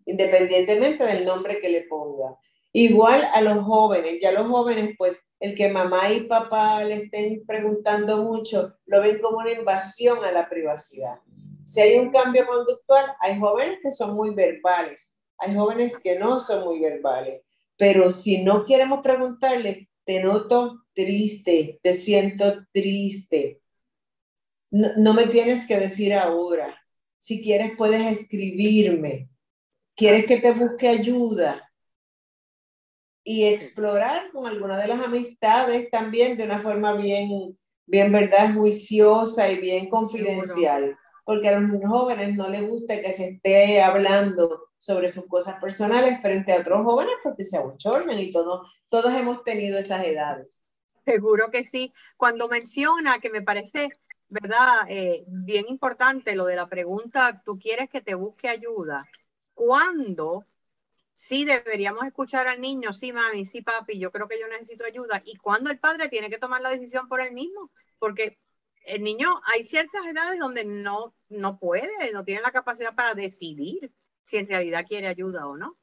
independientemente 0.05 1.05
del 1.05 1.25
nombre 1.25 1.59
que 1.59 1.71
le 1.71 1.83
ponga. 1.83 2.37
Igual 2.73 3.27
a 3.35 3.41
los 3.41 3.65
jóvenes, 3.65 4.19
ya 4.21 4.31
los 4.31 4.47
jóvenes 4.47 4.95
pues 4.97 5.19
el 5.41 5.57
que 5.57 5.71
mamá 5.71 6.13
y 6.13 6.21
papá 6.25 6.85
le 6.85 7.05
estén 7.05 7.45
preguntando 7.47 8.23
mucho, 8.23 8.77
lo 8.87 9.01
ven 9.01 9.19
como 9.21 9.39
una 9.39 9.53
invasión 9.53 10.23
a 10.23 10.31
la 10.31 10.49
privacidad. 10.49 11.19
Si 11.65 11.81
hay 11.81 11.99
un 11.99 12.11
cambio 12.11 12.47
conductual, 12.47 13.07
hay 13.21 13.41
jóvenes 13.41 13.79
que 13.83 13.91
son 13.91 14.15
muy 14.15 14.35
verbales, 14.35 15.17
hay 15.39 15.55
jóvenes 15.55 15.99
que 15.99 16.19
no 16.19 16.39
son 16.41 16.65
muy 16.65 16.81
verbales, 16.81 17.43
pero 17.81 18.13
si 18.13 18.43
no 18.43 18.67
queremos 18.67 19.01
preguntarle, 19.03 19.89
te 20.05 20.23
noto 20.23 20.85
triste, 20.93 21.79
te 21.83 21.95
siento 21.95 22.67
triste, 22.75 23.63
no, 24.71 24.91
no 24.99 25.15
me 25.15 25.29
tienes 25.29 25.67
que 25.67 25.79
decir 25.79 26.13
ahora, 26.13 26.79
si 27.21 27.41
quieres 27.41 27.73
puedes 27.79 28.21
escribirme, 28.21 29.31
quieres 29.97 30.27
que 30.27 30.37
te 30.37 30.53
busque 30.53 30.89
ayuda, 30.89 31.73
y 33.25 33.45
explorar 33.45 34.31
con 34.31 34.47
alguna 34.47 34.77
de 34.77 34.89
las 34.89 35.01
amistades 35.01 35.89
también 35.91 36.37
de 36.37 36.45
una 36.45 36.61
forma 36.61 36.93
bien, 36.93 37.59
bien 37.87 38.13
verdad, 38.13 38.55
juiciosa 38.55 39.51
y 39.51 39.59
bien 39.59 39.89
confidencial. 39.89 40.99
Porque 41.25 41.49
a 41.49 41.59
los 41.59 41.83
jóvenes 41.83 42.35
no 42.37 42.51
les 42.51 42.69
gusta 42.69 43.01
que 43.01 43.15
se 43.15 43.29
esté 43.29 43.81
hablando 43.81 44.70
sobre 44.81 45.11
sus 45.11 45.27
cosas 45.27 45.61
personales 45.61 46.21
frente 46.23 46.53
a 46.53 46.61
otros 46.61 46.83
jóvenes 46.85 47.15
porque 47.23 47.45
se 47.45 47.59
abochornan 47.59 48.19
y 48.19 48.33
todos, 48.33 48.67
todos 48.89 49.13
hemos 49.13 49.45
tenido 49.45 49.79
esas 49.79 50.05
edades. 50.05 50.67
Seguro 51.05 51.51
que 51.51 51.65
sí. 51.65 51.93
Cuando 52.17 52.49
menciona 52.49 53.21
que 53.21 53.29
me 53.29 53.43
parece, 53.43 53.91
¿verdad? 54.29 54.87
Eh, 54.89 55.25
bien 55.29 55.67
importante 55.69 56.35
lo 56.35 56.47
de 56.47 56.57
la 56.57 56.67
pregunta, 56.67 57.43
¿tú 57.45 57.59
quieres 57.59 57.91
que 57.91 58.01
te 58.01 58.15
busque 58.15 58.49
ayuda? 58.49 59.07
¿Cuándo 59.53 60.47
sí 61.13 61.45
deberíamos 61.45 62.07
escuchar 62.07 62.49
al 62.49 62.63
niño, 62.63 62.95
sí 62.95 63.13
mami, 63.13 63.45
sí 63.45 63.61
papi, 63.61 63.99
yo 63.99 64.11
creo 64.11 64.27
que 64.27 64.41
yo 64.41 64.49
necesito 64.49 64.87
ayuda. 64.87 65.21
Y 65.27 65.37
cuando 65.37 65.71
el 65.71 65.79
padre 65.79 66.09
tiene 66.09 66.31
que 66.31 66.39
tomar 66.39 66.63
la 66.63 66.71
decisión 66.71 67.07
por 67.09 67.21
él 67.21 67.33
mismo, 67.33 67.71
porque 67.99 68.39
el 68.87 69.03
niño 69.03 69.39
hay 69.53 69.63
ciertas 69.63 70.07
edades 70.07 70.39
donde 70.41 70.65
no, 70.65 71.15
no 71.29 71.59
puede, 71.59 72.13
no 72.15 72.25
tiene 72.25 72.41
la 72.41 72.51
capacidad 72.51 72.95
para 72.95 73.15
decidir 73.15 73.93
si 74.25 74.39
en 74.39 74.49
realidad 74.49 74.85
quiere 74.87 75.09
ayuda 75.09 75.47
o 75.47 75.57
no. 75.57 75.77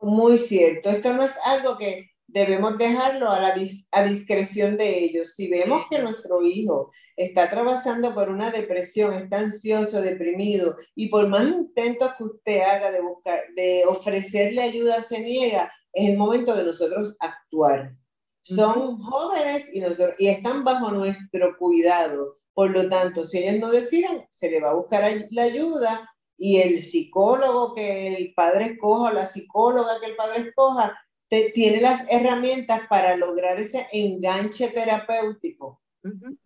Muy 0.00 0.38
cierto, 0.38 0.90
esto 0.90 1.12
no 1.12 1.24
es 1.24 1.34
algo 1.44 1.76
que 1.76 2.10
debemos 2.32 2.78
dejarlo 2.78 3.30
a 3.30 3.40
la 3.40 3.54
a 3.90 4.04
discreción 4.04 4.76
de 4.76 4.98
ellos. 5.04 5.34
Si 5.34 5.48
vemos 5.48 5.84
que 5.90 6.00
nuestro 6.00 6.42
hijo 6.42 6.90
está 7.16 7.44
atravesando 7.44 8.14
por 8.14 8.28
una 8.28 8.50
depresión, 8.50 9.12
está 9.14 9.38
ansioso, 9.38 10.00
deprimido, 10.00 10.76
y 10.94 11.08
por 11.08 11.28
más 11.28 11.46
intentos 11.46 12.12
que 12.16 12.24
usted 12.24 12.60
haga 12.62 12.90
de 12.90 13.00
buscar, 13.00 13.40
de 13.54 13.84
ofrecerle 13.86 14.62
ayuda, 14.62 15.02
se 15.02 15.20
niega, 15.20 15.72
es 15.92 16.08
el 16.08 16.16
momento 16.16 16.54
de 16.54 16.64
nosotros 16.64 17.16
actuar. 17.20 17.94
Son 18.42 18.98
jóvenes 19.02 19.68
y, 19.72 19.80
nosotros, 19.80 20.14
y 20.18 20.28
están 20.28 20.64
bajo 20.64 20.90
nuestro 20.90 21.56
cuidado. 21.58 22.38
Por 22.54 22.70
lo 22.70 22.88
tanto, 22.88 23.26
si 23.26 23.38
ellos 23.38 23.60
no 23.60 23.70
deciden, 23.70 24.26
se 24.30 24.50
le 24.50 24.60
va 24.60 24.70
a 24.70 24.74
buscar 24.74 25.12
la 25.30 25.42
ayuda 25.42 26.08
y 26.42 26.56
el 26.56 26.80
psicólogo 26.80 27.74
que 27.74 28.16
el 28.16 28.32
padre 28.32 28.72
escoja, 28.72 29.12
la 29.12 29.26
psicóloga 29.26 30.00
que 30.00 30.06
el 30.06 30.16
padre 30.16 30.48
escoja, 30.48 30.98
tiene 31.28 31.82
las 31.82 32.06
herramientas 32.08 32.80
para 32.88 33.14
lograr 33.14 33.60
ese 33.60 33.86
enganche 33.92 34.68
terapéutico 34.68 35.82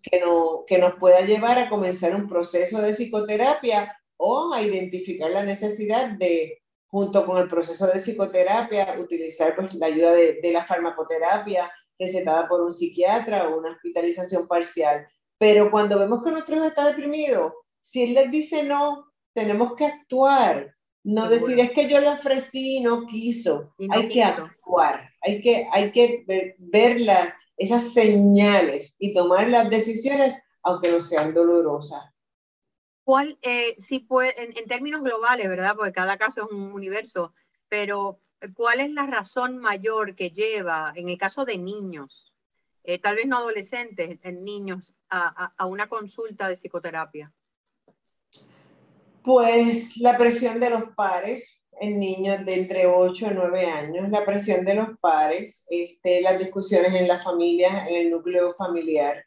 que, 0.03 0.19
no, 0.19 0.65
que 0.67 0.79
nos 0.79 0.97
pueda 0.97 1.21
llevar 1.21 1.61
a 1.61 1.69
comenzar 1.69 2.13
un 2.17 2.27
proceso 2.27 2.83
de 2.83 2.93
psicoterapia 2.93 3.97
o 4.17 4.53
a 4.53 4.63
identificar 4.63 5.31
la 5.31 5.45
necesidad 5.45 6.11
de, 6.11 6.61
junto 6.89 7.25
con 7.25 7.39
el 7.39 7.47
proceso 7.47 7.87
de 7.87 8.01
psicoterapia, 8.01 8.97
utilizar 8.99 9.55
pues, 9.55 9.75
la 9.75 9.87
ayuda 9.87 10.11
de, 10.11 10.41
de 10.43 10.53
la 10.53 10.67
farmacoterapia 10.67 11.71
recetada 11.97 12.49
por 12.49 12.63
un 12.63 12.73
psiquiatra 12.73 13.49
o 13.49 13.59
una 13.59 13.71
hospitalización 13.71 14.49
parcial. 14.49 15.07
Pero 15.39 15.71
cuando 15.71 16.01
vemos 16.01 16.21
que 16.25 16.33
nuestro 16.33 16.57
hijo 16.57 16.65
está 16.65 16.85
deprimido, 16.89 17.55
si 17.81 18.03
él 18.03 18.15
les 18.15 18.29
dice 18.33 18.65
no, 18.65 19.14
tenemos 19.35 19.75
que 19.75 19.87
actuar 19.87 20.75
no 21.05 21.29
decir, 21.29 21.61
es 21.61 21.73
que 21.73 21.87
yo 21.87 22.01
le 22.01 22.09
ofrecí 22.09 22.79
y 22.79 22.81
no 22.81 23.07
quiso. 23.07 23.75
hay 23.91 24.09
que 24.09 24.25
actuar, 24.25 25.11
hay 25.21 25.43
que, 25.43 25.69
hay 25.71 25.93
que 25.93 26.25
ver, 26.27 27.35
esas 27.59 27.93
señales 27.93 28.97
y 28.99 29.13
tomar 29.13 29.49
las 29.49 29.69
decisiones, 29.69 30.35
aunque 30.63 30.91
no 30.91 31.03
sean 31.03 31.35
dolorosas. 31.35 32.03
¿Cuál, 33.05 33.39
eh, 33.43 33.77
si 33.79 33.99
puede, 33.99 34.35
en, 34.43 34.67
términos 34.67 35.03
globales, 35.03 35.47
¿verdad? 35.47 35.75
Porque 35.77 35.93
cada 35.93 36.17
caso 36.17 36.47
es 36.47 36.51
un 36.51 36.73
universo, 36.73 37.35
pero 37.69 38.19
¿cuál 38.55 38.81
es 38.81 38.91
la 38.91 39.07
razón 39.07 39.59
mayor 39.59 40.15
que 40.15 40.31
lleva, 40.31 40.95
en 40.97 41.11
el 41.11 41.19
caso 41.19 41.45
de 41.45 41.59
niños, 41.59 42.33
eh, 42.83 42.99
tal 42.99 43.17
vez 43.17 43.27
no 43.27 43.37
adolescentes, 43.37 44.19
en 44.23 44.43
niños, 44.43 44.95
a, 45.11 45.67
una 45.67 45.87
consulta 45.87 46.49
de 46.49 46.57
psicoterapia? 46.57 47.31
Pues 49.25 49.97
la 49.97 50.19
presión 50.19 50.61
de 50.61 50.69
los 50.69 50.85
pares 50.95 51.63
en 51.81 51.99
niños 51.99 52.45
de 52.45 52.55
entre 52.57 52.87
8 52.87 53.29
y 53.31 53.35
9 53.35 53.67
años, 53.67 54.11
la 54.11 54.23
presión 54.23 54.67
de 54.67 54.75
los 54.75 54.99
pares, 55.01 55.65
este, 55.71 56.21
las 56.21 56.39
discusiones 56.39 56.93
en 56.95 57.09
la 57.09 57.23
familia, 57.23 57.87
en 57.89 57.97
el 57.97 58.11
núcleo 58.11 58.55
familiar. 58.55 59.25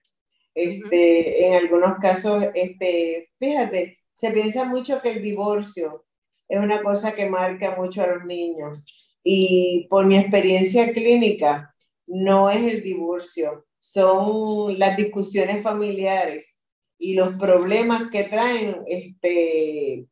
Este, 0.53 1.47
En 1.47 1.55
algunos 1.55 1.97
casos, 1.97 2.45
este, 2.53 3.31
fíjate, 3.39 3.97
se 4.13 4.31
piensa 4.31 4.65
mucho 4.65 5.01
que 5.01 5.11
el 5.11 5.21
divorcio 5.23 6.05
es 6.47 6.59
una 6.59 6.83
cosa 6.83 7.13
que 7.15 7.29
marca 7.29 7.75
mucho 7.75 8.03
a 8.03 8.07
los 8.07 8.25
niños. 8.25 8.83
Y 9.23 9.87
por 9.89 10.05
mi 10.05 10.17
experiencia 10.17 10.93
clínica, 10.93 11.75
no 12.05 12.51
es 12.51 12.63
el 12.63 12.83
divorcio, 12.83 13.65
son 13.79 14.77
las 14.79 14.95
discusiones 14.95 15.63
familiares 15.63 16.56
y 16.97 17.13
los 17.13 17.35
problemas 17.35 18.09
que 18.11 18.23
traen 18.23 18.83
este, 18.87 20.07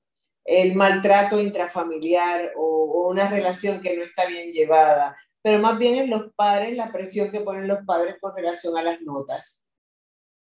el 0.46 0.76
maltrato 0.76 1.40
intrafamiliar 1.40 2.54
o, 2.56 3.10
una 3.10 3.30
relación 3.30 3.82
que 3.82 3.96
no 3.96 4.04
está 4.04 4.26
bien 4.26 4.52
llevada, 4.52 5.16
pero 5.42 5.60
más 5.60 5.78
bien 5.78 5.96
en 5.96 6.10
los 6.10 6.34
padres, 6.34 6.76
la 6.76 6.92
presión 6.92 7.32
que 7.32 7.42
ponen 7.42 7.68
los 7.68 7.86
padres 7.86 8.16
con 8.20 8.36
relación 8.36 8.78
a 8.78 8.82
las 8.82 9.00
notas. 9.02 9.64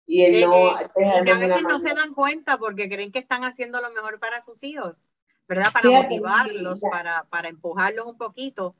Y 0.05 0.24
el 0.24 0.41
no, 0.41 0.75
a 0.75 0.91
veces 1.38 1.63
no 1.63 1.79
se 1.79 1.93
dan 1.93 2.13
cuenta 2.13 2.57
porque 2.57 2.89
creen 2.89 3.12
que 3.12 3.19
están 3.19 3.43
haciendo 3.43 3.81
lo 3.81 3.91
mejor 3.91 4.19
para 4.19 4.43
sus 4.43 4.62
hijos, 4.63 4.95
¿verdad? 5.48 5.71
Para 5.71 5.89
motivarlos, 5.89 6.81
para, 6.81 7.24
para 7.29 7.50
empujarlos 7.50 8.05
un 8.05 8.17
poquito 8.17 8.75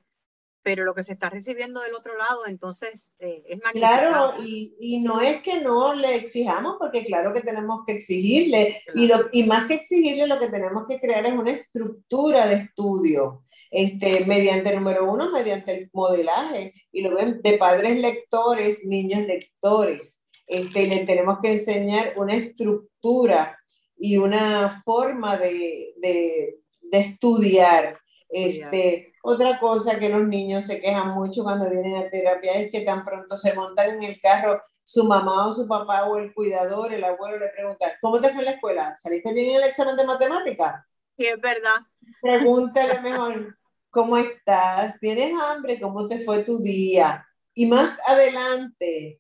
pero 0.64 0.84
lo 0.84 0.94
que 0.94 1.04
se 1.04 1.14
está 1.14 1.30
recibiendo 1.30 1.82
del 1.82 1.96
otro 1.96 2.16
lado, 2.18 2.46
entonces 2.46 3.16
eh, 3.20 3.44
es. 3.48 3.60
Claro, 3.72 4.42
y, 4.44 4.76
y, 4.80 5.00
no 5.00 5.22
es 5.22 5.42
que 5.42 5.62
no 5.62 5.94
le 5.94 6.16
exijamos, 6.16 6.78
porque 6.80 7.06
claro 7.06 7.34
que 7.34 7.42
tenemos 7.42 7.84
que 7.86 7.94
exigirle, 7.94 8.82
y, 8.94 9.08
lo, 9.08 9.30
y 9.32 9.44
más 9.44 9.68
que 9.68 9.76
exigirle, 9.76 10.28
lo 10.28 10.40
que 10.40 10.50
tenemos 10.50 10.86
que 10.88 11.00
crear 11.00 11.26
es 11.26 11.34
una 11.34 11.52
estructura 11.52 12.48
de 12.48 12.56
estudio, 12.56 13.44
este, 13.72 14.26
mediante, 14.26 14.76
número 14.76 15.10
uno, 15.12 15.32
mediante 15.32 15.72
el 15.76 15.90
modelaje, 15.94 16.74
y 16.92 17.02
lo 17.02 17.16
ven 17.16 17.42
de 17.42 17.58
padres 17.58 18.00
lectores, 18.00 18.84
niños 18.84 19.26
lectores. 19.26 20.20
Este, 20.46 20.88
le 20.88 21.06
tenemos 21.06 21.40
que 21.42 21.54
enseñar 21.54 22.14
una 22.18 22.36
estructura 22.36 23.58
y 23.98 24.18
una 24.18 24.82
forma 24.84 25.38
de, 25.38 25.94
de, 25.98 26.58
de 26.82 27.00
estudiar. 27.00 28.01
Este, 28.32 29.14
otra 29.24 29.60
cosa 29.60 30.00
que 30.00 30.10
los 30.10 30.26
niños 30.26 30.66
se 30.66 30.80
quejan 30.80 31.10
mucho 31.10 31.44
cuando 31.44 31.70
vienen 31.70 31.96
a 31.96 32.10
terapia 32.10 32.54
es 32.54 32.72
que 32.72 32.82
tan 32.82 33.04
pronto 33.04 33.38
se 33.38 33.54
montan 33.54 33.90
en 33.90 34.04
el 34.04 34.22
carro, 34.22 34.62
su 34.84 35.04
mamá 35.04 35.48
o 35.48 35.54
su 35.54 35.68
papá 35.68 36.06
o 36.06 36.18
el 36.18 36.34
cuidador, 36.34 36.94
el 36.94 37.04
abuelo 37.04 37.40
le 37.40 37.50
pregunta, 37.50 37.98
¿cómo 38.02 38.20
te 38.20 38.30
fue 38.30 38.40
en 38.40 38.46
la 38.46 38.52
escuela? 38.52 38.96
¿Saliste 38.96 39.34
bien 39.34 39.50
en 39.52 39.56
el 39.58 39.70
examen 39.70 39.98
de 39.98 40.06
matemáticas? 40.06 40.86
Sí, 41.18 41.26
es 41.26 41.40
verdad. 41.40 41.78
Pregúntale 42.22 43.00
mejor, 43.02 43.58
¿cómo 43.90 44.18
estás? 44.18 44.98
¿Tienes 45.00 45.34
hambre? 45.40 45.80
¿Cómo 45.80 46.08
te 46.08 46.20
fue 46.24 46.44
tu 46.44 46.60
día? 46.60 47.28
Y 47.54 47.66
más 47.66 47.98
adelante, 48.08 49.20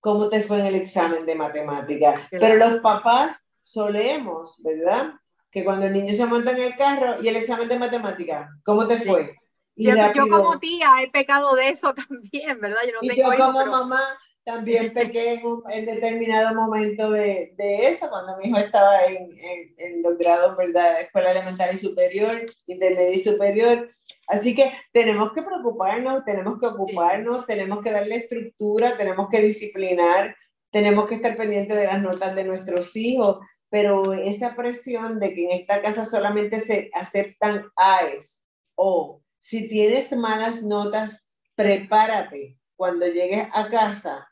¿cómo 0.00 0.28
te 0.28 0.42
fue 0.42 0.58
en 0.58 0.66
el 0.66 0.74
examen 0.74 1.24
de 1.24 1.36
matemáticas? 1.36 2.26
Pero 2.28 2.56
los 2.56 2.80
papás 2.80 3.40
solemos, 3.62 4.60
¿verdad? 4.64 5.14
Que 5.52 5.64
cuando 5.64 5.86
el 5.86 5.92
niño 5.92 6.14
se 6.14 6.26
monta 6.26 6.52
en 6.52 6.62
el 6.62 6.74
carro 6.74 7.22
y 7.22 7.28
el 7.28 7.36
examen 7.36 7.68
de 7.68 7.78
matemática, 7.78 8.48
¿cómo 8.64 8.88
te 8.88 8.98
fue? 9.00 9.36
yo, 9.76 9.94
como 10.28 10.58
tía 10.58 11.02
he 11.02 11.10
pecado 11.10 11.54
de 11.54 11.68
eso 11.68 11.94
también, 12.08 12.58
¿verdad? 12.60 12.80
Yo 12.90 12.98
y 13.02 13.16
yo 13.16 13.24
como 13.36 13.66
mamá 13.66 14.02
también 14.44 14.92
pequé 14.94 15.42
en, 15.70 15.86
determinado 15.86 16.54
momento 16.54 17.10
de, 17.10 17.54
de, 17.56 17.88
eso, 17.88 18.08
cuando 18.08 18.36
mi 18.38 18.48
hijo 18.48 18.58
estaba 18.58 19.04
en, 19.04 19.28
en, 19.76 20.02
los 20.02 20.16
grados, 20.18 20.56
¿verdad? 20.56 21.02
Escuela 21.02 21.32
elemental 21.32 21.74
y 21.74 21.78
superior, 21.78 22.46
intermedia 22.66 23.14
y 23.14 23.20
superior. 23.20 23.90
Así 24.26 24.54
que 24.54 24.72
tenemos 24.92 25.32
que 25.32 25.42
preocuparnos, 25.42 26.24
tenemos 26.24 26.58
que 26.58 26.66
ocuparnos, 26.66 27.46
tenemos 27.46 27.82
que 27.82 27.92
darle 27.92 28.16
estructura, 28.16 28.96
tenemos 28.96 29.28
que 29.28 29.42
disciplinar, 29.42 30.34
tenemos 30.70 31.06
que 31.06 31.16
estar 31.16 31.36
pendientes 31.36 31.76
de 31.76 31.84
las 31.84 32.00
notas 32.00 32.34
de 32.34 32.44
nuestros 32.44 32.96
hijos, 32.96 33.40
pero 33.72 34.12
esa 34.12 34.54
presión 34.54 35.18
de 35.18 35.32
que 35.32 35.46
en 35.46 35.60
esta 35.60 35.80
casa 35.80 36.04
solamente 36.04 36.60
se 36.60 36.90
aceptan 36.92 37.64
AES 37.74 38.44
o 38.74 39.22
si 39.38 39.66
tienes 39.66 40.12
malas 40.12 40.62
notas, 40.62 41.24
prepárate 41.54 42.58
cuando 42.76 43.06
llegues 43.06 43.48
a 43.50 43.70
casa, 43.70 44.30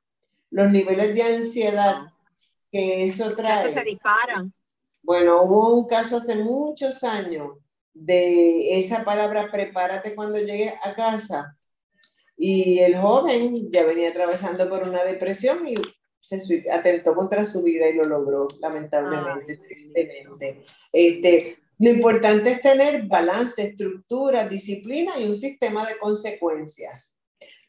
los 0.50 0.70
niveles 0.70 1.14
de 1.14 1.22
ansiedad 1.22 2.02
que 2.70 3.06
eso 3.06 3.34
trae. 3.34 3.72
se 3.72 3.82
disparan. 3.82 4.52
Bueno, 5.00 5.42
hubo 5.44 5.74
un 5.74 5.86
caso 5.86 6.18
hace 6.18 6.34
muchos 6.34 7.02
años 7.02 7.56
de 7.94 8.78
esa 8.78 9.06
palabra 9.06 9.50
prepárate 9.50 10.14
cuando 10.14 10.38
llegues 10.38 10.74
a 10.84 10.94
casa. 10.94 11.56
Y 12.36 12.80
el 12.80 12.98
joven 12.98 13.72
ya 13.72 13.84
venía 13.84 14.10
atravesando 14.10 14.68
por 14.68 14.82
una 14.82 15.02
depresión 15.02 15.66
y 15.66 15.76
se 16.38 16.70
atentó 16.70 17.14
contra 17.14 17.44
su 17.44 17.62
vida 17.62 17.88
y 17.88 17.94
lo 17.94 18.04
logró, 18.04 18.46
lamentablemente, 18.60 19.56
tristemente. 19.56 20.64
Este, 20.92 21.58
lo 21.78 21.90
importante 21.90 22.52
es 22.52 22.60
tener 22.60 23.06
balance, 23.06 23.62
estructura, 23.62 24.46
disciplina 24.46 25.18
y 25.18 25.24
un 25.24 25.34
sistema 25.34 25.86
de 25.86 25.98
consecuencias. 25.98 27.16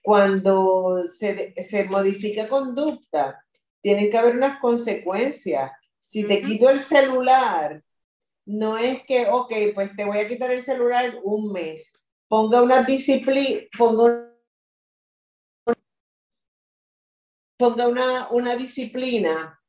Cuando 0.03 1.05
se, 1.09 1.53
se 1.67 1.85
modifica 1.85 2.47
conducta, 2.47 3.43
tienen 3.81 4.09
que 4.09 4.17
haber 4.17 4.35
unas 4.35 4.59
consecuencias. 4.59 5.71
Si 5.99 6.23
te 6.25 6.41
quito 6.41 6.69
el 6.69 6.79
celular, 6.79 7.81
no 8.45 8.77
es 8.77 9.03
que, 9.05 9.27
ok, 9.27 9.53
pues 9.73 9.95
te 9.95 10.05
voy 10.05 10.19
a 10.19 10.27
quitar 10.27 10.51
el 10.51 10.63
celular 10.63 11.15
un 11.23 11.51
mes. 11.51 11.91
Ponga 12.27 12.61
una 12.61 12.83
disciplina, 12.83 13.61
ponga 13.77 14.30
ponga 17.61 17.87
una, 17.87 18.27
una 18.31 18.55
disciplina 18.55 19.61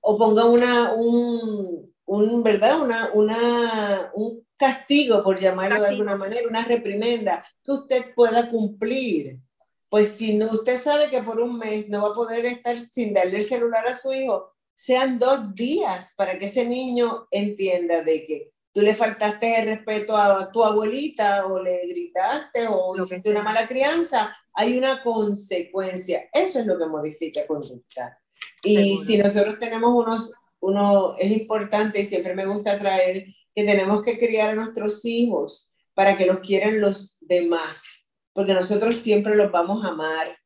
o 0.00 0.16
ponga 0.16 0.44
una, 0.44 0.92
un, 0.92 1.92
un 2.04 2.42
¿verdad? 2.44 2.80
Una, 2.80 3.10
una, 3.12 4.12
un 4.14 4.46
castigo, 4.56 5.22
por 5.24 5.40
llamarlo 5.40 5.80
de 5.80 5.88
alguna 5.88 6.16
manera, 6.16 6.48
una 6.48 6.64
reprimenda 6.64 7.44
que 7.62 7.72
usted 7.72 8.14
pueda 8.14 8.48
cumplir. 8.48 9.40
Pues 9.88 10.12
si 10.12 10.36
no, 10.36 10.46
usted 10.46 10.80
sabe 10.80 11.10
que 11.10 11.22
por 11.22 11.40
un 11.40 11.58
mes 11.58 11.88
no 11.88 12.02
va 12.02 12.10
a 12.10 12.14
poder 12.14 12.46
estar 12.46 12.78
sin 12.78 13.14
darle 13.14 13.38
el 13.38 13.44
celular 13.44 13.86
a 13.86 13.94
su 13.94 14.12
hijo, 14.12 14.52
sean 14.74 15.18
dos 15.18 15.54
días 15.54 16.14
para 16.16 16.38
que 16.38 16.46
ese 16.46 16.68
niño 16.68 17.26
entienda 17.30 18.02
de 18.02 18.24
que 18.24 18.52
tú 18.72 18.82
le 18.82 18.94
faltaste 18.94 19.60
el 19.60 19.66
respeto 19.66 20.16
a 20.16 20.52
tu 20.52 20.62
abuelita 20.62 21.46
o 21.46 21.60
le 21.60 21.86
gritaste 21.88 22.66
o 22.68 22.94
hiciste 22.96 23.30
una 23.30 23.42
mala 23.42 23.66
crianza, 23.66 24.36
hay 24.56 24.78
una 24.78 25.02
consecuencia. 25.02 26.28
Eso 26.32 26.58
es 26.58 26.66
lo 26.66 26.78
que 26.78 26.86
modifica 26.86 27.46
conducta. 27.46 28.18
Y 28.64 28.96
si 28.98 29.18
nosotros 29.18 29.58
tenemos 29.58 29.92
unos, 29.94 30.32
uno, 30.60 31.14
es 31.18 31.30
importante 31.30 32.00
y 32.00 32.06
siempre 32.06 32.34
me 32.34 32.46
gusta 32.46 32.78
traer 32.78 33.26
que 33.54 33.64
tenemos 33.64 34.02
que 34.02 34.18
criar 34.18 34.50
a 34.50 34.54
nuestros 34.54 35.04
hijos 35.04 35.72
para 35.94 36.16
que 36.16 36.26
los 36.26 36.40
quieran 36.40 36.80
los 36.80 37.18
demás, 37.20 38.06
porque 38.32 38.54
nosotros 38.54 38.96
siempre 38.96 39.36
los 39.36 39.52
vamos 39.52 39.84
a 39.84 39.88
amar 39.88 40.36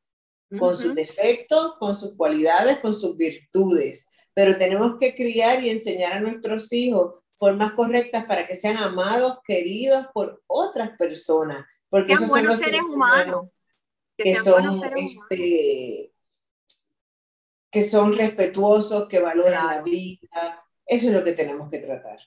con 0.58 0.76
sus 0.76 0.94
defectos, 0.96 1.76
con 1.78 1.94
sus 1.94 2.16
cualidades, 2.16 2.78
con 2.78 2.94
sus 2.94 3.16
virtudes, 3.16 4.08
pero 4.34 4.58
tenemos 4.58 4.96
que 4.98 5.14
criar 5.14 5.62
y 5.62 5.70
enseñar 5.70 6.14
a 6.14 6.20
nuestros 6.20 6.72
hijos 6.72 7.14
formas 7.38 7.72
correctas 7.72 8.24
para 8.24 8.46
que 8.46 8.56
sean 8.56 8.76
amados, 8.76 9.38
queridos 9.46 10.06
por 10.12 10.42
otras 10.48 10.90
personas, 10.98 11.64
porque 11.88 12.14
esos 12.14 12.28
son 12.28 12.46
los 12.46 12.58
seres 12.58 12.82
humanos 12.82 13.46
que, 14.22 14.34
son, 14.36 14.82
este, 14.96 16.12
que 17.70 17.82
son 17.82 18.16
respetuosos, 18.16 19.08
que 19.08 19.20
valoran 19.20 19.66
la 19.66 19.82
vida. 19.82 20.64
Eso 20.86 21.06
es 21.08 21.12
lo 21.12 21.24
que 21.24 21.32
tenemos 21.32 21.70
que 21.70 21.78
tratar. 21.78 22.18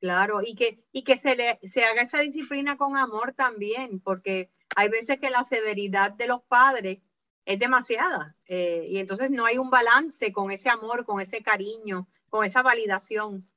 Claro, 0.00 0.40
y 0.42 0.54
que, 0.54 0.82
y 0.92 1.02
que 1.02 1.16
se, 1.16 1.36
le, 1.36 1.58
se 1.62 1.84
haga 1.84 2.02
esa 2.02 2.18
disciplina 2.20 2.76
con 2.76 2.96
amor 2.96 3.34
también, 3.34 4.00
porque 4.00 4.50
hay 4.74 4.88
veces 4.88 5.18
que 5.20 5.30
la 5.30 5.44
severidad 5.44 6.12
de 6.12 6.26
los 6.26 6.42
padres 6.42 6.98
es 7.44 7.58
demasiada 7.58 8.36
eh, 8.46 8.86
y 8.88 8.98
entonces 8.98 9.30
no 9.30 9.44
hay 9.44 9.58
un 9.58 9.70
balance 9.70 10.32
con 10.32 10.50
ese 10.50 10.68
amor, 10.68 11.04
con 11.04 11.20
ese 11.20 11.42
cariño, 11.42 12.08
con 12.28 12.44
esa 12.44 12.62
validación. 12.62 13.48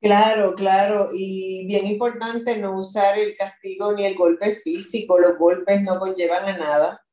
Claro, 0.00 0.54
claro, 0.54 1.10
y 1.12 1.66
bien 1.66 1.86
importante 1.86 2.58
no 2.58 2.78
usar 2.78 3.18
el 3.18 3.36
castigo 3.36 3.92
ni 3.92 4.04
el 4.04 4.14
golpe 4.14 4.60
físico, 4.60 5.18
los 5.18 5.38
golpes 5.38 5.82
no 5.82 5.98
conllevan 5.98 6.46
a 6.46 6.58
nada 6.58 7.05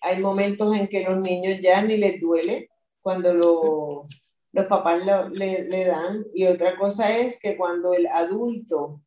hay 0.00 0.20
momentos 0.20 0.76
en 0.76 0.88
que 0.88 1.02
los 1.02 1.18
niños 1.18 1.60
ya 1.60 1.82
ni 1.82 1.96
les 1.96 2.20
duele 2.20 2.70
cuando 3.00 3.34
lo, 3.34 4.08
los 4.52 4.66
papás 4.66 5.02
le, 5.32 5.64
le 5.64 5.84
dan. 5.84 6.24
Y 6.34 6.46
otra 6.46 6.76
cosa 6.76 7.16
es 7.16 7.40
que 7.40 7.56
cuando 7.56 7.94
el 7.94 8.06
adulto 8.06 9.00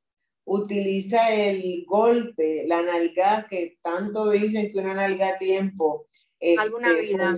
utiliza 0.46 1.34
el 1.34 1.86
golpe, 1.86 2.66
la 2.68 2.82
nalga, 2.82 3.48
que 3.50 3.78
tanto 3.82 4.30
dicen 4.30 4.72
que 4.72 4.80
una 4.80 4.94
nalga 4.94 5.30
a 5.30 5.38
tiempo. 5.38 6.08
Alguna 6.58 6.92
este, 6.92 7.14
vida. 7.14 7.34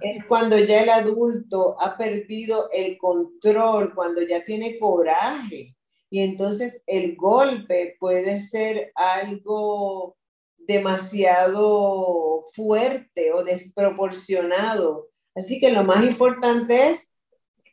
Es 0.00 0.24
cuando 0.24 0.58
ya 0.58 0.82
el 0.82 0.90
adulto 0.90 1.80
ha 1.80 1.96
perdido 1.96 2.68
el 2.72 2.98
control, 2.98 3.94
cuando 3.94 4.22
ya 4.22 4.44
tiene 4.44 4.78
coraje. 4.78 5.74
Y 6.10 6.20
entonces 6.20 6.82
el 6.86 7.16
golpe 7.16 7.96
puede 7.98 8.38
ser 8.38 8.92
algo 8.94 10.16
demasiado 10.70 12.44
fuerte 12.54 13.32
o 13.32 13.42
desproporcionado. 13.42 15.08
Así 15.34 15.58
que 15.58 15.72
lo 15.72 15.82
más 15.82 16.04
importante 16.04 16.90
es, 16.90 17.08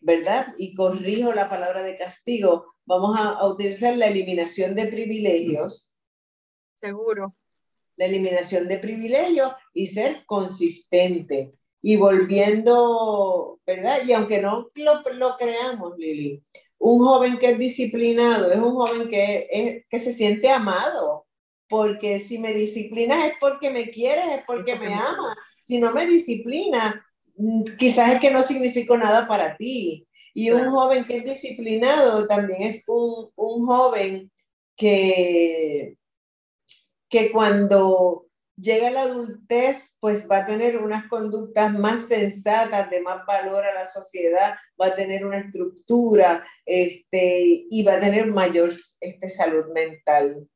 ¿verdad? 0.01 0.55
Y 0.57 0.73
corrijo 0.73 1.31
la 1.33 1.47
palabra 1.47 1.83
de 1.83 1.95
castigo, 1.95 2.73
vamos 2.85 3.19
a, 3.19 3.45
utilizar 3.45 3.95
la 3.95 4.07
eliminación 4.07 4.73
de 4.73 4.87
privilegios. 4.87 5.93
Seguro. 6.73 7.35
La 7.97 8.05
eliminación 8.05 8.67
de 8.67 8.79
privilegios 8.79 9.51
y 9.73 9.87
ser 9.87 10.23
consistente. 10.25 11.51
Y 11.81 11.97
volviendo, 11.97 13.59
¿verdad? 13.65 13.99
Y 14.05 14.13
aunque 14.13 14.41
no 14.41 14.71
lo, 14.73 15.03
lo 15.13 15.37
creamos, 15.37 15.97
Lili, 15.97 16.43
un 16.79 16.99
joven 16.99 17.37
que 17.37 17.51
es 17.51 17.59
disciplinado 17.59 18.51
es 18.51 18.57
un 18.57 18.73
joven 18.73 19.07
que, 19.07 19.47
es, 19.51 19.85
que 19.87 19.99
se 19.99 20.13
siente 20.13 20.49
amado. 20.49 21.26
Porque 21.69 22.19
si 22.19 22.39
me 22.39 22.53
disciplinas 22.53 23.25
es 23.25 23.33
porque 23.39 23.69
me 23.69 23.89
quieres, 23.89 24.25
es 24.39 24.43
porque, 24.45 24.75
me, 24.75 24.93
amas. 24.93 25.37
Si 25.57 25.77
no 25.79 25.93
me 25.93 26.05
disciplina, 26.05 27.05
mm, 27.35 27.63
quizás 27.77 28.13
es 28.13 28.21
que 28.21 28.31
no 28.31 28.43
significó 28.43 28.97
nada 28.97 29.27
para 29.27 29.57
ti. 29.57 30.07
Y 30.33 30.51
un 30.51 30.69
joven 30.69 31.05
que 31.05 31.17
es 31.17 31.23
disciplinado 31.23 32.27
también 32.27 32.61
es 32.61 32.83
un, 32.87 33.31
un 33.35 33.65
joven 33.65 34.31
que, 34.75 35.97
que 37.09 37.31
cuando 37.31 38.27
llega 38.57 38.87
a 38.87 38.91
la 38.91 39.01
adultez, 39.03 39.95
pues 39.99 40.27
va 40.29 40.39
a 40.39 40.45
tener 40.45 40.77
unas 40.77 41.07
conductas 41.07 41.73
más 41.73 42.07
sensatas, 42.07 42.89
de 42.89 43.01
más 43.01 43.25
valor 43.25 43.65
a 43.65 43.73
la 43.73 43.85
sociedad, 43.85 44.55
va 44.79 44.87
a 44.87 44.95
tener 44.95 45.25
una 45.25 45.39
estructura 45.39 46.45
este, 46.65 47.65
y 47.69 47.83
va 47.83 47.93
a 47.93 47.99
tener 47.99 48.27
mayor 48.27 48.73
este, 48.99 49.29
salud 49.29 49.65
mental. 49.73 50.47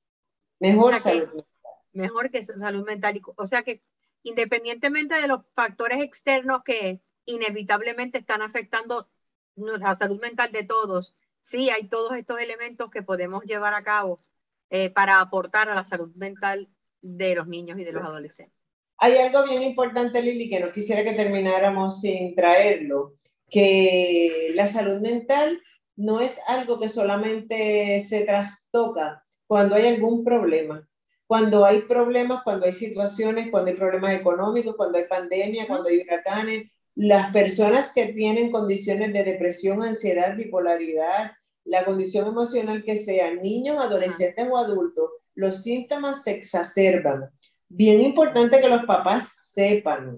Mejor 0.62 1.00
salud 1.00 1.28
mental. 1.28 1.46
Mejor 1.94 2.30
que 2.30 2.44
salud 2.44 2.86
mental. 2.86 3.22
O 3.36 3.48
sea 3.48 3.64
que 3.64 3.82
independientemente 4.24 5.16
de 5.16 5.28
los 5.28 5.42
factores 5.54 6.04
externos 6.04 6.62
que 6.64 7.02
inevitablemente 7.26 8.20
están 8.20 8.42
afectando 8.42 9.10
la 9.56 9.96
salud 9.96 10.22
mental 10.22 10.52
de 10.52 10.64
todos, 10.64 11.16
sí 11.42 11.70
hay 11.70 11.88
todos 11.88 12.16
estos 12.16 12.40
elementos 12.40 12.92
que 12.92 13.02
podemos 13.02 13.44
llevar 13.44 13.74
a 13.74 13.84
cabo 13.84 14.22
eh, 14.70 14.90
para 14.92 15.20
aportar 15.20 15.68
a 15.70 15.76
la 15.76 15.84
salud 15.84 16.14
mental 16.16 16.70
de 17.02 17.36
los 17.36 17.48
niños 17.48 17.80
y 17.80 17.84
de 17.84 17.92
los 17.92 18.04
adolescentes. 18.04 18.56
Hay 18.98 19.18
algo 19.18 19.44
bien 19.44 19.64
importante, 19.64 20.22
Lili, 20.22 20.48
que 20.48 20.60
no 20.60 20.72
quisiera 20.72 21.04
que 21.04 21.14
termináramos 21.14 22.02
sin 22.02 22.36
traerlo, 22.36 23.16
que 23.50 24.52
la 24.54 24.68
salud 24.68 25.02
mental 25.02 25.60
no 25.96 26.22
es 26.22 26.40
algo 26.46 26.80
que 26.80 26.88
solamente 26.88 28.06
se 28.08 28.24
trastoca 28.26 29.26
cuando 29.52 29.76
hay 29.76 29.88
algún 29.88 30.24
problema. 30.24 30.88
Cuando 31.28 31.66
hay 31.66 31.82
problemas, 31.82 32.42
cuando 32.42 32.68
hay 32.68 32.72
situaciones, 32.72 33.52
cuando 33.52 33.70
hay 33.70 33.76
problemas 33.76 34.14
económicos, 34.14 34.78
cuando 34.78 34.98
hay 34.98 35.04
pandemia, 35.10 35.68
cuando 35.68 35.90
hay 35.90 36.00
huracanes, 36.00 36.72
las 36.96 37.34
personas 37.34 37.92
que 37.94 38.14
tienen 38.14 38.50
condiciones 38.50 39.12
de 39.12 39.26
depresión, 39.26 39.84
ansiedad, 39.84 40.38
bipolaridad, 40.38 41.34
la 41.66 41.84
condición 41.84 42.30
emocional 42.30 42.82
que 42.86 43.00
sea, 43.00 43.36
niños, 43.36 43.76
adolescentes 43.78 44.48
o 44.50 44.58
adultos, 44.58 45.10
los 45.36 45.64
síntomas 45.64 46.24
se 46.24 46.32
exacerban. 46.32 47.30
Bien 47.68 48.00
importante 48.00 48.62
que 48.62 48.70
los 48.70 48.86
papás 48.86 49.34
sepan 49.52 50.18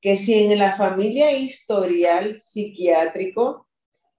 que 0.00 0.16
si 0.16 0.42
en 0.42 0.58
la 0.58 0.76
familia 0.76 1.30
historial 1.30 2.40
psiquiátrico, 2.40 3.68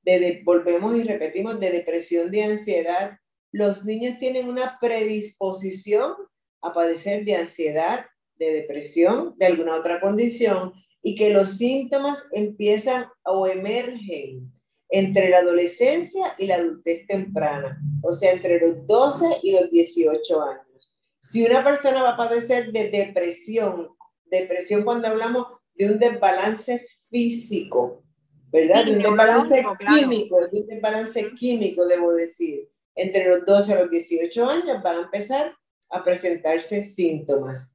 de, 0.03 0.41
volvemos 0.45 0.95
y 0.95 1.03
repetimos, 1.03 1.59
de 1.59 1.69
depresión, 1.69 2.31
de 2.31 2.45
ansiedad, 2.45 3.19
los 3.57 3.85
niños 3.85 4.19
tienen 4.19 4.47
una 4.47 4.77
predisposición 4.79 6.13
a 6.61 6.73
padecer 6.73 7.25
de 7.25 7.35
ansiedad, 7.35 8.05
de 8.35 8.51
depresión, 8.53 9.33
de 9.37 9.47
alguna 9.47 9.75
otra 9.75 9.99
condición, 9.99 10.73
y 11.01 11.15
que 11.15 11.31
los 11.31 11.57
síntomas 11.57 12.23
empiezan 12.31 13.07
o 13.25 13.47
emergen 13.47 14.51
entre 14.89 15.29
la 15.29 15.39
adolescencia 15.39 16.35
y 16.37 16.45
la 16.45 16.55
adultez 16.55 17.07
temprana, 17.07 17.81
o 18.03 18.13
sea, 18.13 18.31
entre 18.31 18.59
los 18.59 18.85
12 18.85 19.39
y 19.41 19.53
los 19.53 19.71
18 19.71 20.41
años. 20.43 20.99
Si 21.19 21.43
una 21.43 21.63
persona 21.63 22.03
va 22.03 22.11
a 22.11 22.17
padecer 22.17 22.71
de 22.71 22.89
depresión, 22.89 23.89
depresión 24.25 24.83
cuando 24.83 25.07
hablamos 25.07 25.47
de 25.73 25.91
un 25.91 25.97
desbalance 25.97 26.85
físico, 27.09 28.03
¿verdad? 28.51 28.85
de 28.85 28.91
un 28.91 29.01
desbalance 29.01 29.65
químico, 29.79 30.39
de 30.45 30.59
un 30.59 30.67
desbalance 30.67 31.31
químico, 31.33 31.87
debo 31.87 32.13
decir, 32.13 32.69
entre 32.97 33.29
los 33.29 33.45
12 33.45 33.71
y 33.71 33.75
los 33.75 33.89
18 33.89 34.49
años 34.49 34.83
van 34.83 34.97
a 34.97 35.01
empezar 35.03 35.55
a 35.89 36.03
presentarse 36.03 36.81
síntomas. 36.81 37.73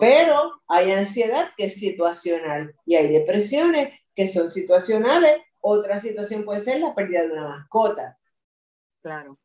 Pero 0.00 0.62
hay 0.68 0.92
ansiedad 0.92 1.50
que 1.56 1.66
es 1.66 1.74
situacional 1.74 2.74
y 2.84 2.94
hay 2.94 3.08
depresiones 3.08 3.98
que 4.14 4.28
son 4.28 4.50
situacionales. 4.50 5.38
Otra 5.60 5.98
situación 6.00 6.44
puede 6.44 6.60
ser 6.60 6.80
la 6.80 6.94
pérdida 6.94 7.22
de 7.22 7.32
una 7.32 7.48
mascota. 7.48 8.18
Claro. 9.00 9.38